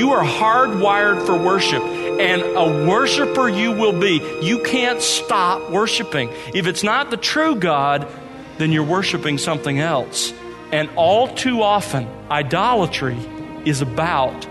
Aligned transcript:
You 0.00 0.12
are 0.12 0.24
hardwired 0.24 1.26
for 1.26 1.36
worship, 1.36 1.82
and 1.82 2.40
a 2.40 2.88
worshiper 2.88 3.50
you 3.50 3.70
will 3.70 3.92
be. 3.92 4.40
You 4.40 4.62
can't 4.62 5.02
stop 5.02 5.70
worshiping. 5.70 6.30
If 6.54 6.66
it's 6.66 6.82
not 6.82 7.10
the 7.10 7.18
true 7.18 7.54
God, 7.54 8.08
then 8.56 8.72
you're 8.72 8.82
worshiping 8.82 9.36
something 9.36 9.78
else. 9.78 10.32
And 10.72 10.88
all 10.96 11.28
too 11.28 11.60
often, 11.60 12.08
idolatry 12.30 13.18
is 13.66 13.82
about 13.82 14.46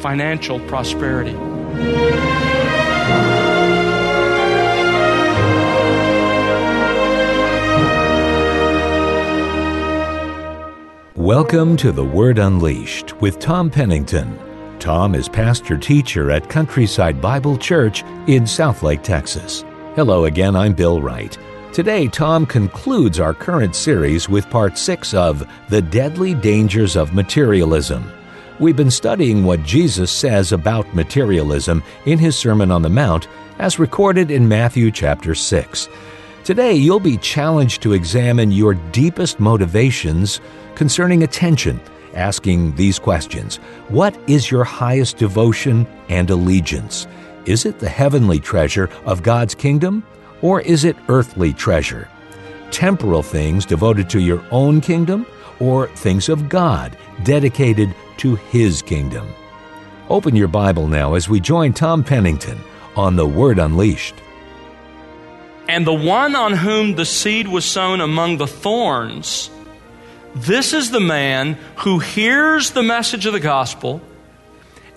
financial 0.00 0.60
prosperity. 0.68 1.32
Welcome 11.14 11.78
to 11.78 11.90
The 11.90 12.04
Word 12.04 12.38
Unleashed 12.38 13.18
with 13.22 13.38
Tom 13.38 13.70
Pennington. 13.70 14.49
Tom 14.80 15.14
is 15.14 15.28
pastor 15.28 15.76
teacher 15.76 16.30
at 16.30 16.48
Countryside 16.48 17.20
Bible 17.20 17.58
Church 17.58 18.02
in 18.26 18.44
Southlake, 18.44 19.02
Texas. 19.02 19.62
Hello 19.94 20.24
again, 20.24 20.56
I'm 20.56 20.72
Bill 20.72 21.02
Wright. 21.02 21.36
Today, 21.74 22.08
Tom 22.08 22.46
concludes 22.46 23.20
our 23.20 23.34
current 23.34 23.76
series 23.76 24.30
with 24.30 24.48
part 24.48 24.78
six 24.78 25.12
of 25.12 25.46
The 25.68 25.82
Deadly 25.82 26.32
Dangers 26.32 26.96
of 26.96 27.12
Materialism. 27.12 28.10
We've 28.58 28.76
been 28.76 28.90
studying 28.90 29.44
what 29.44 29.62
Jesus 29.64 30.10
says 30.10 30.50
about 30.50 30.94
materialism 30.94 31.82
in 32.06 32.18
his 32.18 32.34
Sermon 32.34 32.70
on 32.70 32.80
the 32.80 32.88
Mount, 32.88 33.28
as 33.58 33.78
recorded 33.78 34.30
in 34.30 34.48
Matthew 34.48 34.90
chapter 34.90 35.34
6. 35.34 35.90
Today, 36.42 36.72
you'll 36.72 37.00
be 37.00 37.18
challenged 37.18 37.82
to 37.82 37.92
examine 37.92 38.50
your 38.50 38.72
deepest 38.72 39.40
motivations 39.40 40.40
concerning 40.74 41.22
attention, 41.22 41.78
asking 42.14 42.74
these 42.76 42.98
questions 42.98 43.56
What 43.88 44.16
is 44.28 44.50
your 44.50 44.64
highest 44.64 45.16
devotion 45.16 45.86
and 46.08 46.30
allegiance? 46.30 47.06
Is 47.46 47.64
it 47.64 47.78
the 47.78 47.88
heavenly 47.88 48.38
treasure 48.38 48.90
of 49.04 49.22
God's 49.22 49.54
kingdom? 49.54 50.04
Or 50.42 50.60
is 50.60 50.84
it 50.84 50.96
earthly 51.08 51.52
treasure? 51.52 52.08
Temporal 52.70 53.22
things 53.22 53.66
devoted 53.66 54.08
to 54.10 54.20
your 54.20 54.42
own 54.50 54.80
kingdom, 54.80 55.26
or 55.58 55.88
things 55.88 56.28
of 56.28 56.48
God 56.48 56.96
dedicated 57.24 57.94
to 58.18 58.36
His 58.36 58.82
kingdom? 58.82 59.28
Open 60.08 60.34
your 60.34 60.48
Bible 60.48 60.88
now 60.88 61.14
as 61.14 61.28
we 61.28 61.40
join 61.40 61.72
Tom 61.72 62.02
Pennington 62.02 62.58
on 62.96 63.16
The 63.16 63.26
Word 63.26 63.58
Unleashed. 63.58 64.14
And 65.68 65.86
the 65.86 65.94
one 65.94 66.34
on 66.34 66.52
whom 66.52 66.96
the 66.96 67.04
seed 67.04 67.46
was 67.46 67.64
sown 67.64 68.00
among 68.00 68.38
the 68.38 68.46
thorns, 68.46 69.50
this 70.34 70.72
is 70.72 70.90
the 70.90 71.00
man 71.00 71.58
who 71.76 71.98
hears 71.98 72.70
the 72.70 72.82
message 72.82 73.26
of 73.26 73.32
the 73.32 73.40
gospel, 73.40 74.00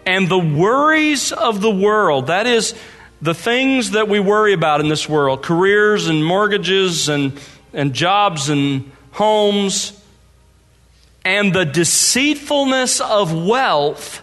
and 0.06 0.28
the 0.30 0.40
worries 0.40 1.32
of 1.32 1.62
the 1.62 1.72
world, 1.72 2.28
that 2.28 2.46
is, 2.46 2.76
the 3.22 3.34
things 3.34 3.92
that 3.92 4.10
we 4.10 4.20
worry 4.20 4.52
about 4.52 4.82
in 4.82 4.90
this 4.90 5.08
world 5.08 5.42
careers 5.42 6.08
and 6.08 6.26
mortgages 6.26 7.08
and, 7.08 7.40
and 7.72 7.94
jobs 7.94 8.50
and 8.50 8.92
homes 9.12 9.98
and 11.24 11.54
the 11.54 11.64
deceitfulness 11.64 13.00
of 13.00 13.34
wealth 13.34 14.22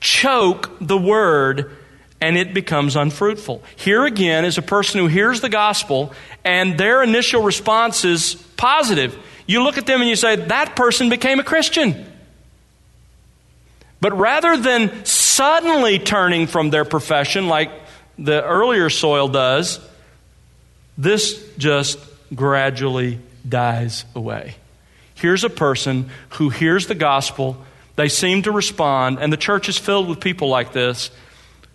choke 0.00 0.70
the 0.80 0.98
word 0.98 1.76
and 2.20 2.36
it 2.36 2.54
becomes 2.54 2.96
unfruitful. 2.96 3.62
Here 3.76 4.04
again 4.04 4.44
is 4.44 4.58
a 4.58 4.62
person 4.62 4.98
who 4.98 5.06
hears 5.06 5.40
the 5.40 5.48
gospel 5.48 6.12
and 6.44 6.76
their 6.78 7.02
initial 7.02 7.42
response 7.42 8.04
is 8.04 8.34
positive. 8.56 9.16
You 9.46 9.62
look 9.62 9.78
at 9.78 9.86
them 9.86 10.00
and 10.00 10.08
you 10.08 10.16
say, 10.16 10.36
that 10.36 10.74
person 10.76 11.08
became 11.08 11.38
a 11.38 11.44
Christian. 11.44 12.06
But 14.00 14.18
rather 14.18 14.56
than 14.56 15.04
suddenly 15.04 15.98
turning 15.98 16.46
from 16.46 16.70
their 16.70 16.84
profession, 16.84 17.48
like 17.48 17.70
the 18.18 18.42
earlier 18.44 18.90
soil 18.90 19.28
does, 19.28 19.80
this 20.96 21.42
just 21.56 21.98
gradually 22.34 23.18
dies 23.48 24.04
away. 24.14 24.56
Here's 25.14 25.44
a 25.44 25.50
person 25.50 26.10
who 26.30 26.50
hears 26.50 26.86
the 26.86 26.94
gospel, 26.94 27.56
they 27.96 28.08
seem 28.08 28.42
to 28.42 28.52
respond, 28.52 29.18
and 29.20 29.32
the 29.32 29.36
church 29.36 29.68
is 29.68 29.78
filled 29.78 30.08
with 30.08 30.20
people 30.20 30.48
like 30.48 30.72
this 30.72 31.10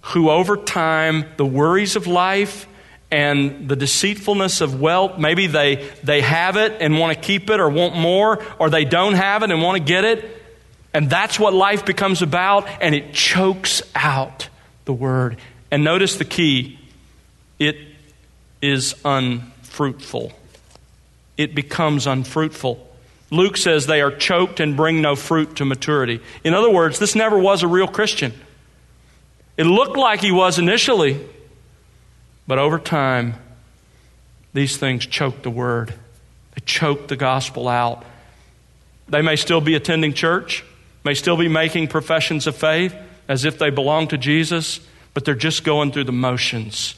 who, 0.01 0.29
over 0.29 0.55
time, 0.55 1.25
the 1.37 1.45
worries 1.45 1.95
of 1.95 2.07
life 2.07 2.67
and 3.11 3.67
the 3.67 3.75
deceitfulness 3.75 4.61
of 4.61 4.79
wealth, 4.79 5.17
maybe 5.17 5.47
they, 5.47 5.89
they 6.03 6.21
have 6.21 6.57
it 6.57 6.77
and 6.79 6.99
want 6.99 7.15
to 7.15 7.21
keep 7.21 7.49
it 7.49 7.59
or 7.59 7.69
want 7.69 7.95
more, 7.95 8.43
or 8.59 8.69
they 8.69 8.85
don't 8.85 9.13
have 9.15 9.43
it 9.43 9.51
and 9.51 9.61
want 9.61 9.77
to 9.77 9.83
get 9.83 10.05
it. 10.05 10.37
And 10.93 11.09
that's 11.09 11.39
what 11.39 11.53
life 11.53 11.85
becomes 11.85 12.21
about, 12.21 12.67
and 12.81 12.93
it 12.93 13.13
chokes 13.13 13.81
out 13.95 14.49
the 14.85 14.93
word. 14.93 15.37
And 15.71 15.83
notice 15.83 16.17
the 16.17 16.25
key 16.25 16.79
it 17.59 17.77
is 18.61 18.95
unfruitful. 19.03 20.31
It 21.37 21.55
becomes 21.55 22.07
unfruitful. 22.07 22.87
Luke 23.31 23.57
says 23.57 23.85
they 23.85 24.01
are 24.01 24.11
choked 24.11 24.59
and 24.59 24.75
bring 24.75 25.01
no 25.01 25.15
fruit 25.15 25.57
to 25.57 25.65
maturity. 25.65 26.19
In 26.43 26.53
other 26.53 26.69
words, 26.69 26.99
this 26.99 27.15
never 27.15 27.37
was 27.37 27.63
a 27.63 27.67
real 27.67 27.87
Christian. 27.87 28.33
It 29.57 29.65
looked 29.65 29.97
like 29.97 30.21
he 30.21 30.31
was 30.31 30.57
initially, 30.57 31.23
but 32.49 32.57
over 32.57 32.79
time, 32.79 33.35
these 34.53 34.75
things 34.75 35.05
choke 35.05 35.43
the 35.43 35.51
word. 35.51 35.93
They 36.55 36.61
choke 36.65 37.07
the 37.07 37.15
gospel 37.15 37.67
out. 37.67 38.03
They 39.07 39.21
may 39.21 39.35
still 39.35 39.61
be 39.61 39.75
attending 39.75 40.15
church, 40.15 40.65
may 41.03 41.13
still 41.13 41.37
be 41.37 41.47
making 41.47 41.89
professions 41.89 42.47
of 42.47 42.55
faith 42.55 42.95
as 43.27 43.45
if 43.45 43.59
they 43.59 43.69
belong 43.69 44.07
to 44.07 44.17
Jesus, 44.17 44.79
but 45.13 45.25
they're 45.25 45.35
just 45.35 45.63
going 45.63 45.91
through 45.91 46.05
the 46.05 46.11
motions 46.11 46.95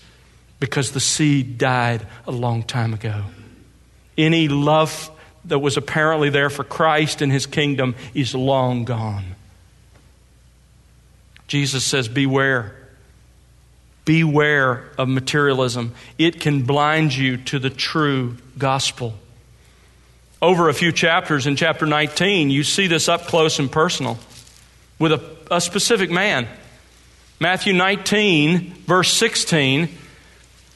because 0.61 0.93
the 0.93 1.01
seed 1.01 1.57
died 1.57 2.07
a 2.25 2.31
long 2.31 2.63
time 2.63 2.93
ago. 2.93 3.25
Any 4.17 4.47
love 4.47 5.11
that 5.43 5.59
was 5.59 5.75
apparently 5.75 6.29
there 6.29 6.49
for 6.49 6.63
Christ 6.63 7.21
and 7.21 7.29
his 7.29 7.45
kingdom 7.45 7.95
is 8.13 8.33
long 8.33 8.85
gone. 8.85 9.35
Jesus 11.47 11.83
says, 11.83 12.07
Beware. 12.07 12.80
Beware 14.11 14.89
of 14.97 15.07
materialism. 15.07 15.93
It 16.17 16.41
can 16.41 16.63
blind 16.63 17.15
you 17.15 17.37
to 17.37 17.59
the 17.59 17.69
true 17.69 18.35
gospel. 18.57 19.13
Over 20.41 20.67
a 20.67 20.73
few 20.73 20.91
chapters 20.91 21.47
in 21.47 21.55
chapter 21.55 21.85
19, 21.85 22.49
you 22.49 22.65
see 22.65 22.87
this 22.87 23.07
up 23.07 23.27
close 23.27 23.57
and 23.57 23.71
personal 23.71 24.19
with 24.99 25.13
a, 25.13 25.37
a 25.49 25.61
specific 25.61 26.11
man. 26.11 26.45
Matthew 27.39 27.71
19, 27.71 28.73
verse 28.85 29.13
16, 29.13 29.87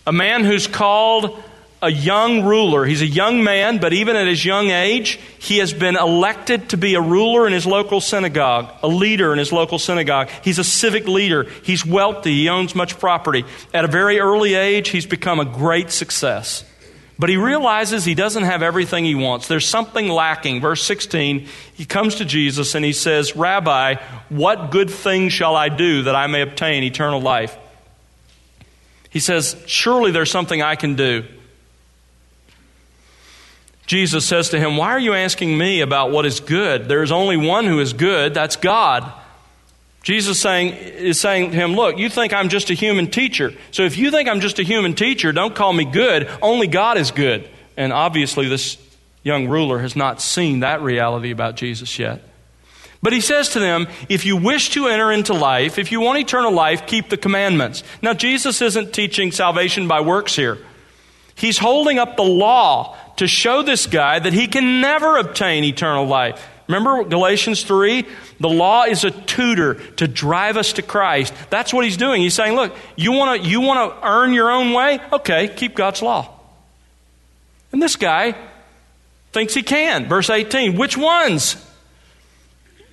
a 0.08 0.14
man 0.14 0.46
who's 0.46 0.68
called 0.68 1.44
a 1.86 1.92
young 1.92 2.44
ruler. 2.44 2.84
He's 2.84 3.04
a 3.04 3.08
young 3.08 3.44
man, 3.44 3.78
but 3.78 3.94
even 3.94 4.16
at 4.16 4.26
his 4.26 4.44
young 4.44 4.72
age, 4.72 5.20
he 5.38 5.60
has 5.60 5.72
been 5.72 5.96
elected 5.96 6.70
to 6.70 6.78
be 6.78 6.96
a 6.96 7.02
ruler 7.02 7.46
in 7.46 7.54
his 7.54 7.68
local 7.68 8.02
synagogue, 8.02 8.74
a 8.82 8.88
leader 8.88 9.32
in 9.32 9.38
his 9.38 9.52
local 9.52 9.78
synagogue. 9.78 10.30
He's 10.44 10.58
a 10.58 10.64
civic 10.64 11.08
leader. 11.08 11.44
He's 11.64 11.86
wealthy. 11.86 12.34
He 12.34 12.50
owns 12.50 12.74
much 12.74 12.98
property. 12.98 13.46
At 13.72 13.86
a 13.86 13.88
very 13.88 14.20
early 14.20 14.56
age, 14.56 14.90
he's 14.90 15.06
become 15.06 15.40
a 15.40 15.46
great 15.46 15.92
success. 15.92 16.66
But 17.20 17.30
he 17.30 17.38
realizes 17.38 18.04
he 18.04 18.16
doesn't 18.16 18.44
have 18.44 18.64
everything 18.64 19.06
he 19.06 19.16
wants. 19.16 19.48
There's 19.48 19.68
something 19.68 20.10
lacking. 20.10 20.62
Verse 20.62 20.82
16, 20.82 21.48
he 21.76 21.86
comes 21.86 22.16
to 22.16 22.26
Jesus 22.26 22.74
and 22.74 22.84
he 22.84 22.94
says, 22.94 23.36
Rabbi, 23.36 23.96
what 24.30 24.72
good 24.72 24.90
thing 24.90 25.30
shall 25.30 25.56
I 25.56 25.70
do 25.70 26.04
that 26.04 26.16
I 26.16 26.26
may 26.26 26.42
obtain 26.42 26.84
eternal 26.84 27.22
life? 27.22 27.56
He 29.12 29.20
says, 29.20 29.56
Surely 29.68 30.12
there's 30.12 30.32
something 30.32 30.64
I 30.64 30.76
can 30.76 30.96
do. 30.96 31.26
Jesus 33.86 34.26
says 34.26 34.50
to 34.50 34.60
him, 34.60 34.78
Why 34.78 34.90
are 34.90 35.00
you 35.00 35.14
asking 35.14 35.58
me 35.58 35.82
about 35.82 36.12
what 36.12 36.26
is 36.26 36.40
good? 36.40 36.88
There 36.88 37.04
is 37.04 37.12
only 37.12 37.38
one 37.38 37.66
who 37.66 37.80
is 37.80 37.94
good, 37.94 38.34
that's 38.34 38.56
God. 38.56 39.12
Jesus 40.02 40.40
saying, 40.40 40.74
is 40.74 41.20
saying 41.20 41.52
to 41.52 41.58
him, 41.58 41.74
Look, 41.74 41.98
you 41.98 42.10
think 42.10 42.34
I'm 42.34 42.50
just 42.50 42.70
a 42.70 42.74
human 42.74 43.10
teacher. 43.10 43.54
So 43.72 43.84
if 43.84 43.98
you 43.98 44.12
think 44.12 44.30
I'm 44.30 44.40
just 44.40 44.60
a 44.60 44.64
human 44.64 44.94
teacher, 44.94 45.32
don't 45.32 45.56
call 45.56 45.74
me 45.74 45.86
good. 45.86 46.30
Only 46.42 46.68
God 46.68 46.98
is 46.98 47.12
good. 47.12 47.48
And 47.78 47.92
obviously, 47.92 48.48
this 48.48 48.78
young 49.24 49.48
ruler 49.48 49.80
has 49.80 49.96
not 49.96 50.22
seen 50.22 50.62
that 50.62 50.82
reality 50.82 51.32
about 51.32 51.56
Jesus 51.56 51.98
yet. 52.00 52.22
But 53.02 53.14
he 53.14 53.22
says 53.22 53.50
to 53.50 53.60
them, 53.60 53.88
If 54.10 54.26
you 54.26 54.38
wish 54.38 54.70
to 54.72 54.88
enter 54.88 55.12
into 55.12 55.34
life, 55.34 55.78
if 55.78 55.92
you 55.92 56.02
want 56.02 56.20
eternal 56.20 56.52
life, 56.52 56.88
keep 56.88 57.10
the 57.10 57.18
commandments. 57.18 57.84
Now, 58.02 58.14
Jesus 58.14 58.62
isn't 58.62 58.94
teaching 58.94 59.32
salvation 59.32 59.88
by 59.88 60.02
works 60.02 60.36
here. 60.36 60.58
He's 61.36 61.58
holding 61.58 62.00
up 62.00 62.16
the 62.16 62.24
law 62.24 62.98
to 63.18 63.28
show 63.28 63.62
this 63.62 63.86
guy 63.86 64.20
that 64.20 64.34
he 64.34 64.48
can 64.48 64.82
never 64.82 65.18
obtain 65.18 65.64
eternal 65.64 66.06
life. 66.06 66.46
Remember 66.68 67.04
Galatians 67.04 67.64
3? 67.64 68.06
The 68.40 68.50
law 68.50 68.86
is 68.86 69.04
a 69.04 69.12
tutor 69.12 69.76
to 69.98 70.08
drive 70.08 70.58
us 70.58 70.74
to 70.74 70.82
Christ. 70.82 71.34
That's 71.50 71.74
what 71.74 71.86
he's 71.86 71.98
doing. 71.98 72.22
He's 72.22 72.34
saying, 72.34 72.56
look, 72.56 72.76
you 72.96 73.12
want 73.12 73.42
to 73.42 73.48
you 73.48 73.62
want 73.62 73.92
to 73.92 74.08
earn 74.08 74.34
your 74.34 74.50
own 74.50 74.74
way? 74.74 75.00
Okay, 75.14 75.48
keep 75.50 75.76
God's 75.76 76.02
law. 76.02 76.32
And 77.72 77.82
this 77.82 77.96
guy 77.96 78.36
thinks 79.32 79.54
he 79.54 79.62
can. 79.62 80.08
Verse 80.08 80.30
18, 80.30 80.76
which 80.76 80.98
ones? 80.98 81.58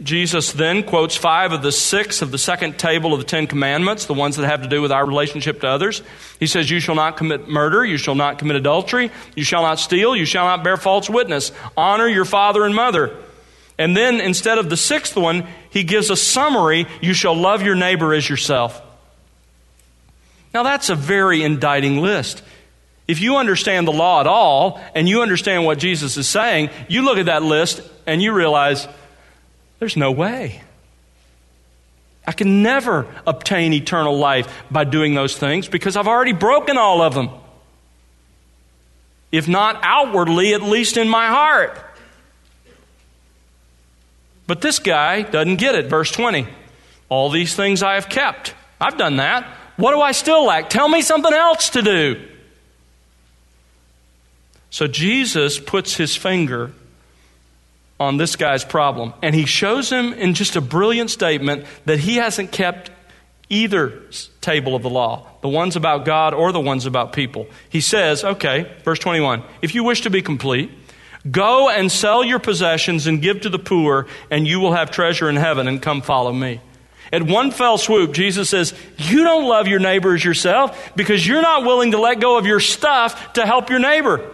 Jesus 0.02 0.52
then 0.52 0.82
quotes 0.82 1.16
five 1.16 1.52
of 1.52 1.62
the 1.62 1.70
six 1.70 2.22
of 2.22 2.31
the 2.31 2.38
second 2.38 2.78
table 2.78 3.12
of 3.12 3.20
the 3.20 3.26
Ten 3.26 3.46
Commandments, 3.46 4.06
the 4.06 4.14
ones 4.14 4.37
that 4.37 4.46
have 4.46 4.62
to 4.62 4.69
do 4.69 4.82
with 4.82 4.90
our 4.90 5.06
relationship 5.06 5.60
to 5.60 5.69
others. 5.69 6.02
He 6.40 6.46
says, 6.46 6.70
You 6.70 6.81
shall 6.81 6.94
not 6.94 7.16
commit 7.16 7.49
murder, 7.49 7.84
you 7.84 7.96
shall 7.96 8.14
not 8.14 8.38
commit 8.38 8.56
adultery, 8.56 9.10
you 9.37 9.44
shall 9.44 9.62
not 9.62 9.78
steal, 9.78 10.16
you 10.16 10.25
shall 10.25 10.46
not 10.46 10.64
bear 10.64 10.76
false 10.76 11.08
witness, 11.08 11.52
honor 11.76 12.08
your 12.08 12.25
father 12.25 12.64
and 12.64 12.75
mother. 12.75 13.16
And 13.78 13.96
then 13.96 14.20
instead 14.20 14.58
of 14.58 14.70
the 14.70 14.76
sixth 14.76 15.16
one, 15.16 15.46
he 15.70 15.84
gives 15.84 16.10
a 16.10 16.16
summary 16.16 16.87
you 17.00 17.14
shall 17.14 17.34
love 17.34 17.62
your 17.62 17.75
neighbor 17.75 18.12
as 18.12 18.28
yourself. 18.28 18.81
Now 20.52 20.62
that's 20.62 20.90
a 20.90 20.94
very 20.94 21.43
indicting 21.43 22.00
list. 22.00 22.43
If 23.08 23.20
you 23.20 23.37
understand 23.37 23.87
the 23.87 23.93
law 23.93 24.20
at 24.20 24.26
all 24.26 24.81
and 24.94 25.08
you 25.08 25.22
understand 25.22 25.64
what 25.64 25.78
Jesus 25.78 26.16
is 26.16 26.28
saying, 26.28 26.70
you 26.88 27.02
look 27.02 27.19
at 27.19 27.26
that 27.26 27.43
list 27.43 27.82
and 28.06 28.22
you 28.22 28.32
realize 28.32 28.87
there's 29.82 29.96
no 29.96 30.12
way. 30.12 30.62
I 32.25 32.31
can 32.31 32.62
never 32.62 33.05
obtain 33.26 33.73
eternal 33.73 34.17
life 34.17 34.62
by 34.70 34.84
doing 34.84 35.14
those 35.14 35.37
things 35.37 35.67
because 35.67 35.96
I've 35.96 36.06
already 36.06 36.32
broken 36.32 36.79
all 36.79 37.02
of 37.02 37.14
them. 37.14 37.31
If 39.32 39.49
not 39.49 39.81
outwardly, 39.82 40.55
at 40.55 40.62
least 40.62 40.96
in 40.96 41.08
my 41.08 41.26
heart. 41.26 41.76
But 44.46 44.61
this 44.61 44.79
guy 44.79 45.23
doesn't 45.23 45.56
get 45.56 45.75
it. 45.75 45.87
Verse 45.87 46.12
20 46.12 46.46
All 47.08 47.28
these 47.28 47.56
things 47.56 47.82
I 47.82 47.94
have 47.94 48.08
kept. 48.08 48.55
I've 48.81 48.96
done 48.96 49.17
that. 49.17 49.44
What 49.78 49.90
do 49.90 50.00
I 50.00 50.12
still 50.12 50.44
lack? 50.44 50.70
Tell 50.70 50.88
me 50.88 51.02
something 51.02 51.35
else 51.35 51.70
to 51.70 51.82
do. 51.82 52.28
So 54.70 54.87
Jesus 54.87 55.58
puts 55.58 55.96
his 55.96 56.14
finger 56.14 56.70
on 58.02 58.16
this 58.16 58.37
guy's 58.37 58.64
problem, 58.64 59.14
and 59.22 59.34
he 59.34 59.46
shows 59.46 59.90
him 59.90 60.12
in 60.12 60.34
just 60.34 60.56
a 60.56 60.60
brilliant 60.60 61.10
statement 61.10 61.64
that 61.87 62.00
he 62.00 62.16
hasn't 62.16 62.52
kept 62.52 62.90
either 63.49 64.02
table 64.40 64.75
of 64.75 64.82
the 64.82 64.90
law, 64.90 65.28
the 65.43 65.49
ones 65.49 65.76
about 65.76 66.04
God 66.04 66.34
or 66.34 66.52
the 66.52 66.60
ones 66.60 66.87
about 66.87 67.12
people. 67.12 67.46
He 67.69 67.81
says, 67.81 68.25
okay, 68.25 68.75
verse 68.82 68.99
21, 68.99 69.43
if 69.60 69.75
you 69.75 69.84
wish 69.84 70.02
to 70.02 70.10
be 70.10 70.22
complete, 70.22 70.70
go 71.31 71.69
and 71.69 71.93
sell 71.93 72.25
your 72.25 72.38
possessions 72.38 73.06
and 73.06 73.20
give 73.22 73.43
to 73.43 73.49
the 73.49 73.58
poor, 73.58 74.06
and 74.31 74.46
you 74.46 74.58
will 74.58 74.72
have 74.72 74.90
treasure 74.90 75.28
in 75.28 75.37
heaven, 75.37 75.69
and 75.69 75.82
come 75.82 76.02
follow 76.02 76.32
me. 76.32 76.60
At 77.12 77.22
one 77.22 77.50
fell 77.50 77.76
swoop, 77.76 78.12
Jesus 78.12 78.49
says, 78.49 78.72
You 78.96 79.22
don't 79.22 79.46
love 79.46 79.69
your 79.69 79.81
neighbor 79.81 80.14
as 80.14 80.25
yourself 80.25 80.93
because 80.96 81.26
you're 81.26 81.43
not 81.43 81.64
willing 81.64 81.90
to 81.90 82.00
let 82.00 82.20
go 82.20 82.38
of 82.38 82.46
your 82.46 82.60
stuff 82.60 83.34
to 83.34 83.44
help 83.44 83.69
your 83.69 83.81
neighbor. 83.81 84.31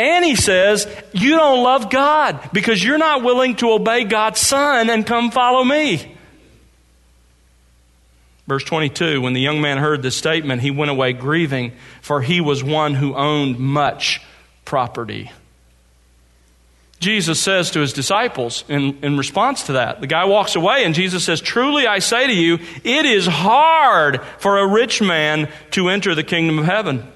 And 0.00 0.24
he 0.24 0.34
says, 0.34 0.86
You 1.12 1.36
don't 1.36 1.62
love 1.62 1.90
God 1.90 2.48
because 2.54 2.82
you're 2.82 2.96
not 2.96 3.22
willing 3.22 3.56
to 3.56 3.72
obey 3.72 4.04
God's 4.04 4.40
Son 4.40 4.88
and 4.88 5.06
come 5.06 5.30
follow 5.30 5.62
me. 5.62 6.16
Verse 8.46 8.64
22 8.64 9.20
When 9.20 9.34
the 9.34 9.42
young 9.42 9.60
man 9.60 9.76
heard 9.76 10.02
this 10.02 10.16
statement, 10.16 10.62
he 10.62 10.70
went 10.70 10.90
away 10.90 11.12
grieving, 11.12 11.72
for 12.00 12.22
he 12.22 12.40
was 12.40 12.64
one 12.64 12.94
who 12.94 13.14
owned 13.14 13.58
much 13.58 14.22
property. 14.64 15.30
Jesus 16.98 17.38
says 17.38 17.70
to 17.72 17.80
his 17.80 17.92
disciples 17.92 18.64
in, 18.68 18.98
in 19.02 19.18
response 19.18 19.64
to 19.64 19.72
that. 19.72 20.00
The 20.00 20.06
guy 20.06 20.24
walks 20.24 20.56
away, 20.56 20.84
and 20.84 20.94
Jesus 20.94 21.24
says, 21.24 21.42
Truly 21.42 21.86
I 21.86 21.98
say 21.98 22.26
to 22.26 22.32
you, 22.32 22.58
it 22.84 23.04
is 23.04 23.26
hard 23.26 24.22
for 24.38 24.58
a 24.58 24.66
rich 24.66 25.02
man 25.02 25.50
to 25.72 25.90
enter 25.90 26.14
the 26.14 26.24
kingdom 26.24 26.58
of 26.58 26.64
heaven. 26.64 27.06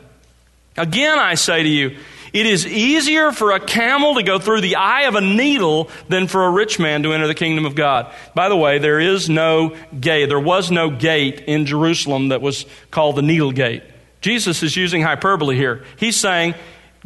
Again, 0.77 1.19
I 1.19 1.35
say 1.35 1.63
to 1.63 1.69
you, 1.69 1.97
it 2.35 2.47
is 2.47 2.67
easier 2.67 3.31
for 3.31 3.53
a 3.53 3.61
camel 3.61 4.17
to 4.17 4.25
go 4.25 4.41
through 4.41 4.61
the 4.61 4.75
eye 4.75 5.03
of 5.03 5.15
a 5.15 5.21
needle 5.21 5.89
than 6.09 6.27
for 6.27 6.47
a 6.47 6.51
rich 6.51 6.81
man 6.81 7.05
to 7.05 7.13
enter 7.13 7.29
the 7.29 7.35
kingdom 7.35 7.65
of 7.65 7.77
God. 7.77 8.13
By 8.35 8.49
the 8.49 8.57
way, 8.57 8.81
there 8.81 8.99
is 8.99 9.29
no 9.31 9.77
gate. 9.99 10.27
There 10.27 10.41
was 10.41 10.69
no 10.69 10.91
gate 10.91 11.45
in 11.47 11.65
Jerusalem 11.65 12.31
that 12.31 12.43
was 12.43 12.67
called 12.91 13.15
the 13.15 13.23
needle 13.23 13.53
gate. 13.53 13.85
Jesus 14.21 14.65
is 14.65 14.77
using 14.77 15.01
hyperbole 15.01 15.55
here. 15.55 15.85
He's 15.97 16.17
saying, 16.17 16.57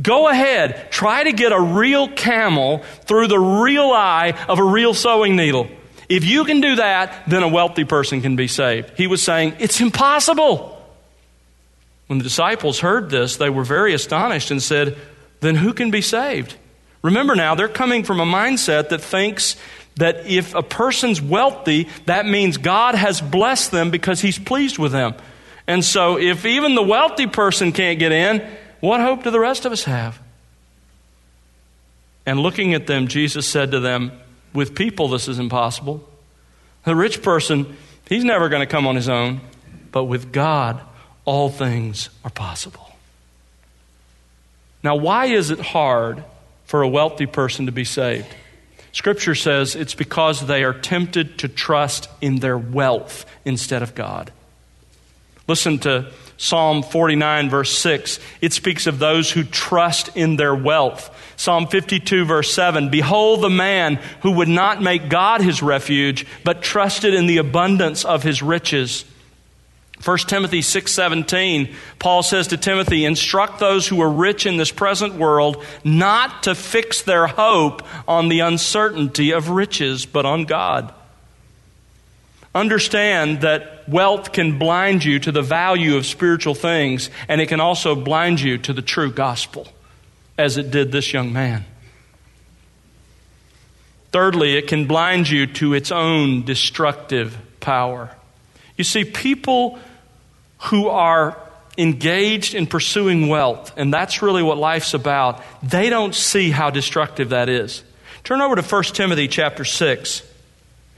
Go 0.01 0.29
ahead, 0.29 0.91
try 0.91 1.25
to 1.25 1.33
get 1.33 1.53
a 1.53 1.61
real 1.61 2.09
camel 2.09 2.79
through 3.05 3.27
the 3.27 3.39
real 3.39 3.93
eye 3.93 4.33
of 4.49 4.59
a 4.59 4.65
real 4.65 4.95
sewing 4.95 5.37
needle. 5.37 5.69
If 6.09 6.25
you 6.25 6.47
can 6.47 6.63
do 6.63 6.77
that, 6.77 7.29
then 7.29 7.43
a 7.43 7.49
wealthy 7.49 7.85
person 7.85 8.23
can 8.23 8.37
be 8.37 8.49
saved. 8.49 8.93
He 8.97 9.07
was 9.07 9.23
saying, 9.23 9.57
It's 9.59 9.79
impossible. 9.79 10.75
When 12.07 12.17
the 12.17 12.25
disciples 12.25 12.81
heard 12.81 13.11
this, 13.11 13.37
they 13.37 13.51
were 13.51 13.65
very 13.65 13.93
astonished 13.93 14.51
and 14.51 14.63
said, 14.63 14.97
then 15.41 15.57
who 15.57 15.73
can 15.73 15.91
be 15.91 16.01
saved? 16.01 16.57
Remember 17.03 17.35
now, 17.35 17.55
they're 17.55 17.69
coming 17.69 18.03
from 18.03 18.21
a 18.21 18.25
mindset 18.25 18.89
that 18.89 19.01
thinks 19.01 19.57
that 19.97 20.27
if 20.27 20.55
a 20.55 20.63
person's 20.63 21.21
wealthy, 21.21 21.89
that 22.07 22.27
means 22.27 22.57
God 22.57 22.95
has 22.95 23.21
blessed 23.21 23.71
them 23.71 23.91
because 23.91 24.21
he's 24.21 24.39
pleased 24.39 24.79
with 24.79 24.93
them. 24.93 25.15
And 25.67 25.85
so, 25.85 26.19
if 26.19 26.47
even 26.47 26.75
the 26.75 26.83
wealthy 26.83 27.27
person 27.27 27.73
can't 27.73 27.99
get 27.99 28.13
in, 28.13 28.47
what 28.81 29.01
hope 29.01 29.25
do 29.25 29.31
the 29.31 29.41
rest 29.41 29.65
of 29.65 29.73
us 29.73 29.85
have? 29.85 30.21
And 32.25 32.41
looking 32.41 32.75
at 32.75 32.87
them, 32.87 33.09
Jesus 33.09 33.47
said 33.47 33.71
to 33.73 33.81
them, 33.81 34.13
With 34.55 34.75
people, 34.75 35.09
this 35.09 35.29
is 35.29 35.39
impossible. 35.39 36.09
The 36.85 36.97
rich 36.97 37.23
person, 37.23 37.77
he's 38.09 38.25
never 38.25 38.49
going 38.49 38.61
to 38.61 38.67
come 38.67 38.87
on 38.87 38.97
his 38.97 39.09
own, 39.09 39.41
but 39.93 40.05
with 40.05 40.33
God, 40.33 40.81
all 41.25 41.51
things 41.51 42.09
are 42.25 42.31
possible. 42.31 42.88
Now, 44.83 44.97
why 44.97 45.27
is 45.27 45.51
it 45.51 45.61
hard 45.61 46.23
for 46.65 46.83
a 46.83 46.89
wealthy 46.89 47.27
person 47.27 47.67
to 47.67 47.73
be 47.73 47.85
saved? 47.85 48.27
Scripture 48.93 49.35
says 49.35 49.77
it's 49.77 49.95
because 49.95 50.47
they 50.47 50.65
are 50.65 50.73
tempted 50.73 51.39
to 51.39 51.49
trust 51.49 52.09
in 52.21 52.37
their 52.37 52.59
wealth 52.59 53.27
instead 53.45 53.83
of 53.83 53.95
God. 53.95 54.33
Listen 55.47 55.79
to 55.81 56.13
Psalm 56.37 56.83
49, 56.83 57.51
verse 57.51 57.77
6. 57.77 58.21
It 58.41 58.53
speaks 58.53 58.87
of 58.87 58.99
those 58.99 59.31
who 59.31 59.45
trust 59.45 60.17
in 60.17 60.37
their 60.37 60.55
wealth. 60.55 61.11
Psalm 61.37 61.67
52, 61.67 62.25
verse 62.25 62.53
7. 62.53 62.91
Behold 62.91 63.43
the 63.43 63.51
man 63.51 63.97
who 64.23 64.33
would 64.33 64.49
not 64.49 64.83
make 64.83 65.09
God 65.09 65.41
his 65.41 65.63
refuge, 65.63 66.27
but 66.45 66.63
trusted 66.63 67.15
in 67.15 67.27
the 67.27 67.39
abundance 67.39 68.05
of 68.05 68.23
his 68.23 68.43
riches. 68.43 69.05
1 70.05 70.19
Timothy 70.29 70.61
6:17 70.61 71.75
Paul 71.99 72.23
says 72.23 72.49
to 72.49 72.57
Timothy 72.57 73.05
instruct 73.05 73.59
those 73.59 73.89
who 73.89 74.01
are 74.01 74.11
rich 74.11 74.47
in 74.47 74.57
this 74.57 74.71
present 74.71 75.15
world 75.15 75.65
not 75.83 76.45
to 76.45 76.55
fix 76.55 77.03
their 77.03 77.27
hope 77.27 77.83
on 78.07 78.29
the 78.29 78.41
uncertainty 78.41 79.33
of 79.33 79.51
riches 79.51 80.07
but 80.07 80.25
on 80.25 80.45
God. 80.45 80.93
Understand 82.55 83.41
that 83.41 83.89
wealth 83.89 84.33
can 84.33 84.59
blind 84.59 85.05
you 85.05 85.19
to 85.19 85.33
the 85.33 85.43
value 85.43 85.97
of 85.97 86.07
spiritual 86.07 86.55
things 86.55 87.11
and 87.29 87.41
it 87.41 87.47
can 87.47 87.61
also 87.61 87.95
blind 87.95 88.41
you 88.41 88.57
to 88.59 88.73
the 88.73 88.83
true 88.83 89.11
gospel 89.11 89.67
as 90.37 90.57
it 90.57 90.71
did 90.71 90.93
this 90.93 91.13
young 91.13 91.33
man. 91.33 91.65
Thirdly, 94.13 94.57
it 94.57 94.69
can 94.69 94.87
blind 94.87 95.29
you 95.29 95.47
to 95.47 95.75
its 95.75 95.93
own 95.93 96.45
destructive 96.45 97.37
power. 97.61 98.11
You 98.77 98.85
see, 98.85 99.05
people 99.05 99.79
who 100.59 100.89
are 100.89 101.37
engaged 101.77 102.55
in 102.55 102.67
pursuing 102.67 103.29
wealth, 103.29 103.73
and 103.77 103.95
that's 103.95 104.21
really 104.21 104.43
what 104.43 104.59
life's 104.59 104.95
about, 104.95 105.43
they 105.63 105.89
don't 105.89 106.15
see 106.15 106.51
how 106.51 106.71
destructive 106.71 107.31
that 107.31 107.49
is. 107.49 107.85
Turn 108.25 108.41
over 108.41 108.57
to 108.57 108.63
1 108.63 108.83
Timothy 108.85 109.29
chapter 109.29 109.65
6. 109.65 110.23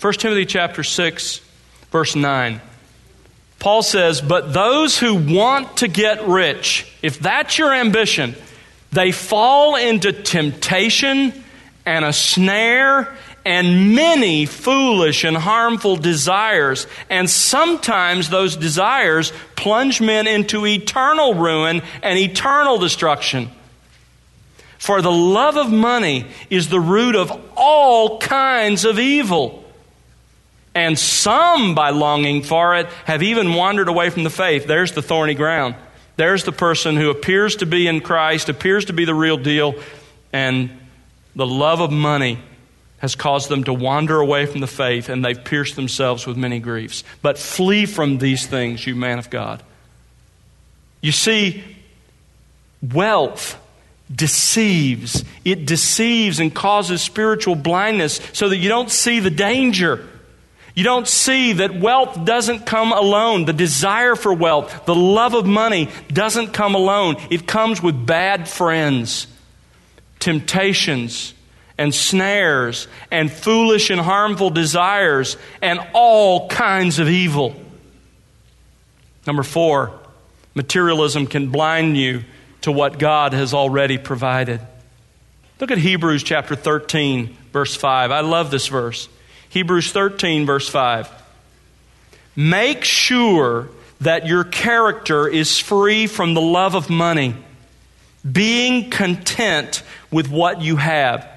1 0.01 0.13
Timothy 0.15 0.47
chapter 0.47 0.83
6, 0.83 1.41
verse 1.91 2.17
9. 2.17 2.61
Paul 3.59 3.83
says, 3.83 4.23
But 4.23 4.55
those 4.55 4.99
who 4.99 5.15
want 5.15 5.77
to 5.79 5.89
get 5.89 6.27
rich, 6.27 6.91
if 7.03 7.19
that's 7.19 7.59
your 7.59 7.75
ambition, 7.75 8.35
they 8.91 9.13
fall 9.13 9.77
into 9.77 10.13
temptation 10.13 11.45
and 11.85 12.05
a 12.05 12.13
snare 12.13 13.15
and 13.45 13.95
many 13.95 14.47
foolish 14.47 15.25
and 15.25 15.37
harmful 15.37 15.97
desires. 15.97 16.87
And 17.09 17.29
sometimes 17.29 18.29
those 18.29 18.57
desires 18.57 19.33
plunge 19.57 20.01
men 20.01 20.27
into 20.27 20.67
eternal 20.67 21.35
ruin 21.35 21.83
and 22.03 22.19
eternal 22.19 22.79
destruction. 22.79 23.51
For 24.79 25.03
the 25.03 25.13
love 25.13 25.57
of 25.57 25.71
money 25.71 26.27
is 26.49 26.69
the 26.69 26.81
root 26.81 27.15
of 27.15 27.31
all 27.57 28.19
kinds 28.19 28.85
of 28.85 28.99
evil. 28.99 29.65
And 30.75 30.99
some, 30.99 31.75
by 31.75 31.91
longing 31.91 32.43
for 32.43 32.77
it, 32.77 32.87
have 33.05 33.23
even 33.23 33.55
wandered 33.55 33.89
away 33.89 34.11
from 34.11 34.25
the 34.25 34.31
faith. 34.31 34.67
There's 34.67 34.93
the 34.93 35.03
thorny 35.03 35.35
ground. 35.35 35.75
There's 36.17 36.45
the 36.45 36.53
person 36.53 36.97
who 36.97 37.11
appears 37.11 37.57
to 37.57 37.67
be 37.67 37.89
in 37.89 38.01
Christ, 38.01 38.49
appears 38.49 38.87
to 38.87 38.93
be 38.93 39.05
the 39.05 39.15
real 39.15 39.37
deal, 39.37 39.75
and 40.33 40.71
the 41.35 41.47
love 41.47 41.81
of 41.81 41.91
money 41.91 42.39
has 43.01 43.15
caused 43.15 43.49
them 43.49 43.65
to 43.65 43.73
wander 43.73 44.21
away 44.21 44.47
from 44.47 44.61
the 44.61 44.67
faith 44.67 45.09
and 45.09 45.25
they've 45.25 45.43
pierced 45.43 45.77
themselves 45.77 46.27
with 46.27 46.37
many 46.37 46.61
griefs. 46.61 47.03
But 47.23 47.39
flee 47.39 47.87
from 47.87 48.19
these 48.19 48.47
things, 48.47 48.87
you 48.87 48.95
man 48.95 49.19
of 49.19 49.31
God. 49.31 49.63
You 51.01 51.13
see, 51.13 51.65
wealth 52.83 53.59
deceives. 54.15 55.25
It 55.45 55.67
deceives 55.67 56.41
and 56.41 56.55
causes 56.55 57.01
spiritual 57.01 57.55
blindness 57.55 58.21
so 58.33 58.49
that 58.51 58.59
you 58.59 58.69
don't 58.69 58.91
see 58.91 59.21
the 59.21 59.31
danger. 59.31 60.07
You 60.75 60.85
don't 60.85 61.09
see 61.09 61.55
that 61.55 61.79
wealth 61.79 62.25
doesn't 62.25 62.67
come 62.67 62.93
alone. 62.93 63.45
The 63.45 63.53
desire 63.53 64.15
for 64.15 64.33
wealth, 64.33 64.85
the 64.85 64.95
love 64.95 65.35
of 65.35 65.47
money 65.47 65.89
doesn't 66.09 66.49
come 66.49 66.75
alone. 66.75 67.17
It 67.31 67.47
comes 67.47 67.83
with 67.83 68.07
bad 68.07 68.49
friends, 68.49 69.27
temptations, 70.19 71.35
and 71.81 71.95
snares, 71.95 72.89
and 73.11 73.33
foolish 73.33 73.89
and 73.89 73.99
harmful 73.99 74.51
desires, 74.51 75.39
and 75.63 75.81
all 75.95 76.47
kinds 76.47 76.99
of 76.99 77.09
evil. 77.09 77.59
Number 79.27 79.43
four, 79.43 79.99
materialism 80.55 81.27
can 81.27 81.49
blind 81.49 81.97
you 81.97 82.25
to 82.61 82.71
what 82.71 82.99
God 82.99 83.33
has 83.33 83.55
already 83.55 83.97
provided. 83.97 84.61
Look 85.59 85.71
at 85.71 85.79
Hebrews 85.79 86.23
chapter 86.23 86.55
13, 86.55 87.35
verse 87.51 87.75
5. 87.75 88.11
I 88.11 88.21
love 88.21 88.51
this 88.51 88.67
verse. 88.67 89.09
Hebrews 89.49 89.91
13, 89.91 90.45
verse 90.45 90.69
5. 90.69 91.11
Make 92.37 92.85
sure 92.85 93.71
that 94.03 94.27
your 94.27 94.45
character 94.45 95.27
is 95.27 95.59
free 95.59 96.07
from 96.07 96.35
the 96.35 96.43
love 96.43 96.75
of 96.75 96.91
money, 96.91 97.37
being 98.31 98.91
content 98.91 99.83
with 100.11 100.29
what 100.29 100.61
you 100.61 100.77
have. 100.77 101.30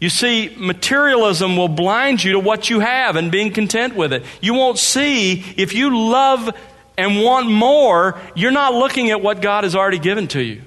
You 0.00 0.10
see, 0.10 0.54
materialism 0.56 1.56
will 1.56 1.68
blind 1.68 2.22
you 2.22 2.32
to 2.32 2.40
what 2.40 2.70
you 2.70 2.80
have 2.80 3.16
and 3.16 3.32
being 3.32 3.52
content 3.52 3.96
with 3.96 4.12
it. 4.12 4.24
You 4.40 4.54
won't 4.54 4.78
see 4.78 5.44
if 5.56 5.74
you 5.74 6.10
love 6.10 6.54
and 6.96 7.22
want 7.22 7.48
more, 7.48 8.20
you're 8.34 8.50
not 8.50 8.74
looking 8.74 9.10
at 9.10 9.22
what 9.22 9.40
God 9.40 9.64
has 9.64 9.76
already 9.76 9.98
given 10.00 10.26
to 10.28 10.42
you. 10.42 10.62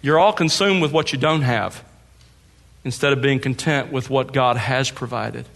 You're 0.00 0.18
all 0.18 0.32
consumed 0.32 0.82
with 0.82 0.92
what 0.92 1.12
you 1.12 1.18
don't 1.18 1.42
have 1.42 1.84
instead 2.84 3.12
of 3.12 3.22
being 3.22 3.38
content 3.38 3.92
with 3.92 4.10
what 4.10 4.32
God 4.32 4.56
has 4.56 4.90
provided. 4.90 5.46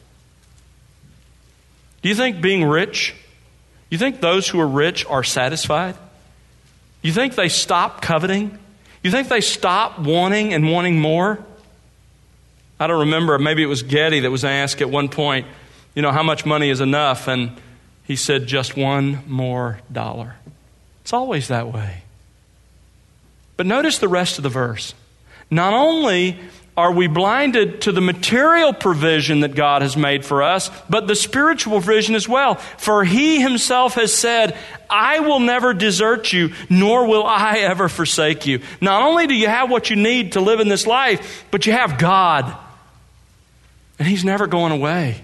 Do 2.03 2.09
you 2.09 2.15
think 2.15 2.41
being 2.41 2.65
rich, 2.65 3.15
you 3.91 3.99
think 3.99 4.21
those 4.21 4.49
who 4.49 4.61
are 4.61 4.67
rich 4.67 5.05
are 5.07 5.25
satisfied? 5.25 5.97
You 7.03 7.13
think 7.13 7.35
they 7.35 7.49
stop 7.49 8.03
coveting? 8.03 8.59
You 9.03 9.11
think 9.11 9.29
they 9.29 9.41
stop 9.41 9.99
wanting 9.99 10.53
and 10.53 10.71
wanting 10.71 11.01
more? 11.01 11.39
I 12.79 12.87
don't 12.87 13.01
remember, 13.01 13.39
maybe 13.39 13.63
it 13.63 13.67
was 13.67 13.83
Getty 13.83 14.21
that 14.21 14.31
was 14.31 14.45
asked 14.45 14.83
at 14.83 14.91
one 14.91 15.09
point, 15.09 15.47
you 15.95 16.03
know, 16.03 16.13
how 16.13 16.23
much 16.23 16.45
money 16.45 16.69
is 16.69 16.81
enough? 16.81 17.27
And 17.27 17.53
he 18.05 18.17
said, 18.17 18.47
just 18.47 18.77
one 18.77 19.21
more 19.27 19.81
dollar. 19.91 20.37
It's 21.03 21.13
always 21.13 21.49
that 21.49 21.73
way. 21.73 22.03
But 23.57 23.67
notice 23.67 23.99
the 23.99 24.09
rest 24.09 24.39
of 24.39 24.43
the 24.43 24.51
verse. 24.51 24.95
Not 25.51 25.73
only 25.73 26.39
are 26.77 26.93
we 26.93 27.07
blinded 27.07 27.81
to 27.83 27.93
the 27.93 28.03
material 28.03 28.75
provision 28.75 29.41
that 29.41 29.55
God 29.55 29.81
has 29.81 29.97
made 29.97 30.27
for 30.27 30.43
us, 30.43 30.71
but 30.91 31.07
the 31.07 31.17
spiritual 31.17 31.81
provision 31.81 32.15
as 32.15 32.29
well. 32.29 32.57
For 32.57 33.03
He 33.03 33.41
Himself 33.41 33.95
has 33.95 34.13
said, 34.13 34.59
I 34.91 35.21
will 35.21 35.41
never 35.41 35.73
desert 35.73 36.35
you, 36.35 36.53
nor 36.69 37.07
will 37.07 37.25
I 37.25 37.61
ever 37.61 37.89
forsake 37.89 38.47
you. 38.47 38.61
Not 38.83 39.03
only 39.03 39.27
do 39.27 39.35
you 39.35 39.49
have 39.49 39.71
what 39.71 39.89
you 39.89 39.97
need 39.97 40.33
to 40.33 40.41
live 40.41 40.61
in 40.61 40.69
this 40.69 40.87
life, 40.87 41.47
but 41.51 41.65
you 41.65 41.73
have 41.73 41.99
God. 41.99 42.55
And 43.99 44.07
He's 44.07 44.25
never 44.25 44.47
going 44.47 44.73
away. 44.73 45.23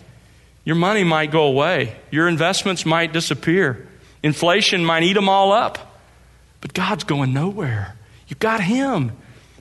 Your 0.64 0.76
money 0.76 1.04
might 1.04 1.30
go 1.30 1.44
away, 1.44 1.96
your 2.10 2.28
investments 2.28 2.86
might 2.86 3.12
disappear, 3.12 3.88
inflation 4.22 4.84
might 4.84 5.02
eat 5.02 5.14
them 5.14 5.28
all 5.28 5.50
up, 5.52 6.00
but 6.60 6.72
God's 6.72 7.02
going 7.04 7.32
nowhere. 7.32 7.96
You've 8.28 8.38
got 8.38 8.60
Him. 8.60 9.12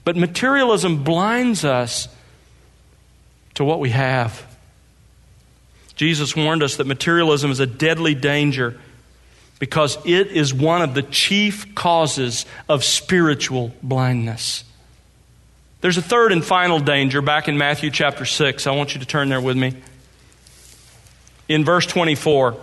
But 0.03 0.15
materialism 0.15 1.03
blinds 1.03 1.65
us 1.65 2.07
to 3.55 3.63
what 3.63 3.79
we 3.79 3.89
have. 3.89 4.45
Jesus 5.95 6.35
warned 6.35 6.63
us 6.63 6.77
that 6.77 6.87
materialism 6.87 7.51
is 7.51 7.59
a 7.59 7.67
deadly 7.67 8.15
danger 8.15 8.79
because 9.59 9.97
it 10.05 10.27
is 10.27 10.53
one 10.53 10.81
of 10.81 10.95
the 10.95 11.03
chief 11.03 11.75
causes 11.75 12.45
of 12.67 12.83
spiritual 12.83 13.71
blindness. 13.83 14.63
There's 15.81 15.97
a 15.97 16.01
third 16.03 16.31
and 16.31 16.45
final 16.45 16.79
danger 16.79 17.23
back 17.23 17.47
in 17.47 17.57
Matthew 17.57 17.89
chapter 17.89 18.23
6. 18.23 18.67
I 18.67 18.71
want 18.71 18.93
you 18.93 18.99
to 18.99 19.07
turn 19.07 19.29
there 19.29 19.41
with 19.41 19.57
me. 19.57 19.73
In 21.49 21.65
verse 21.65 21.87
24, 21.87 22.55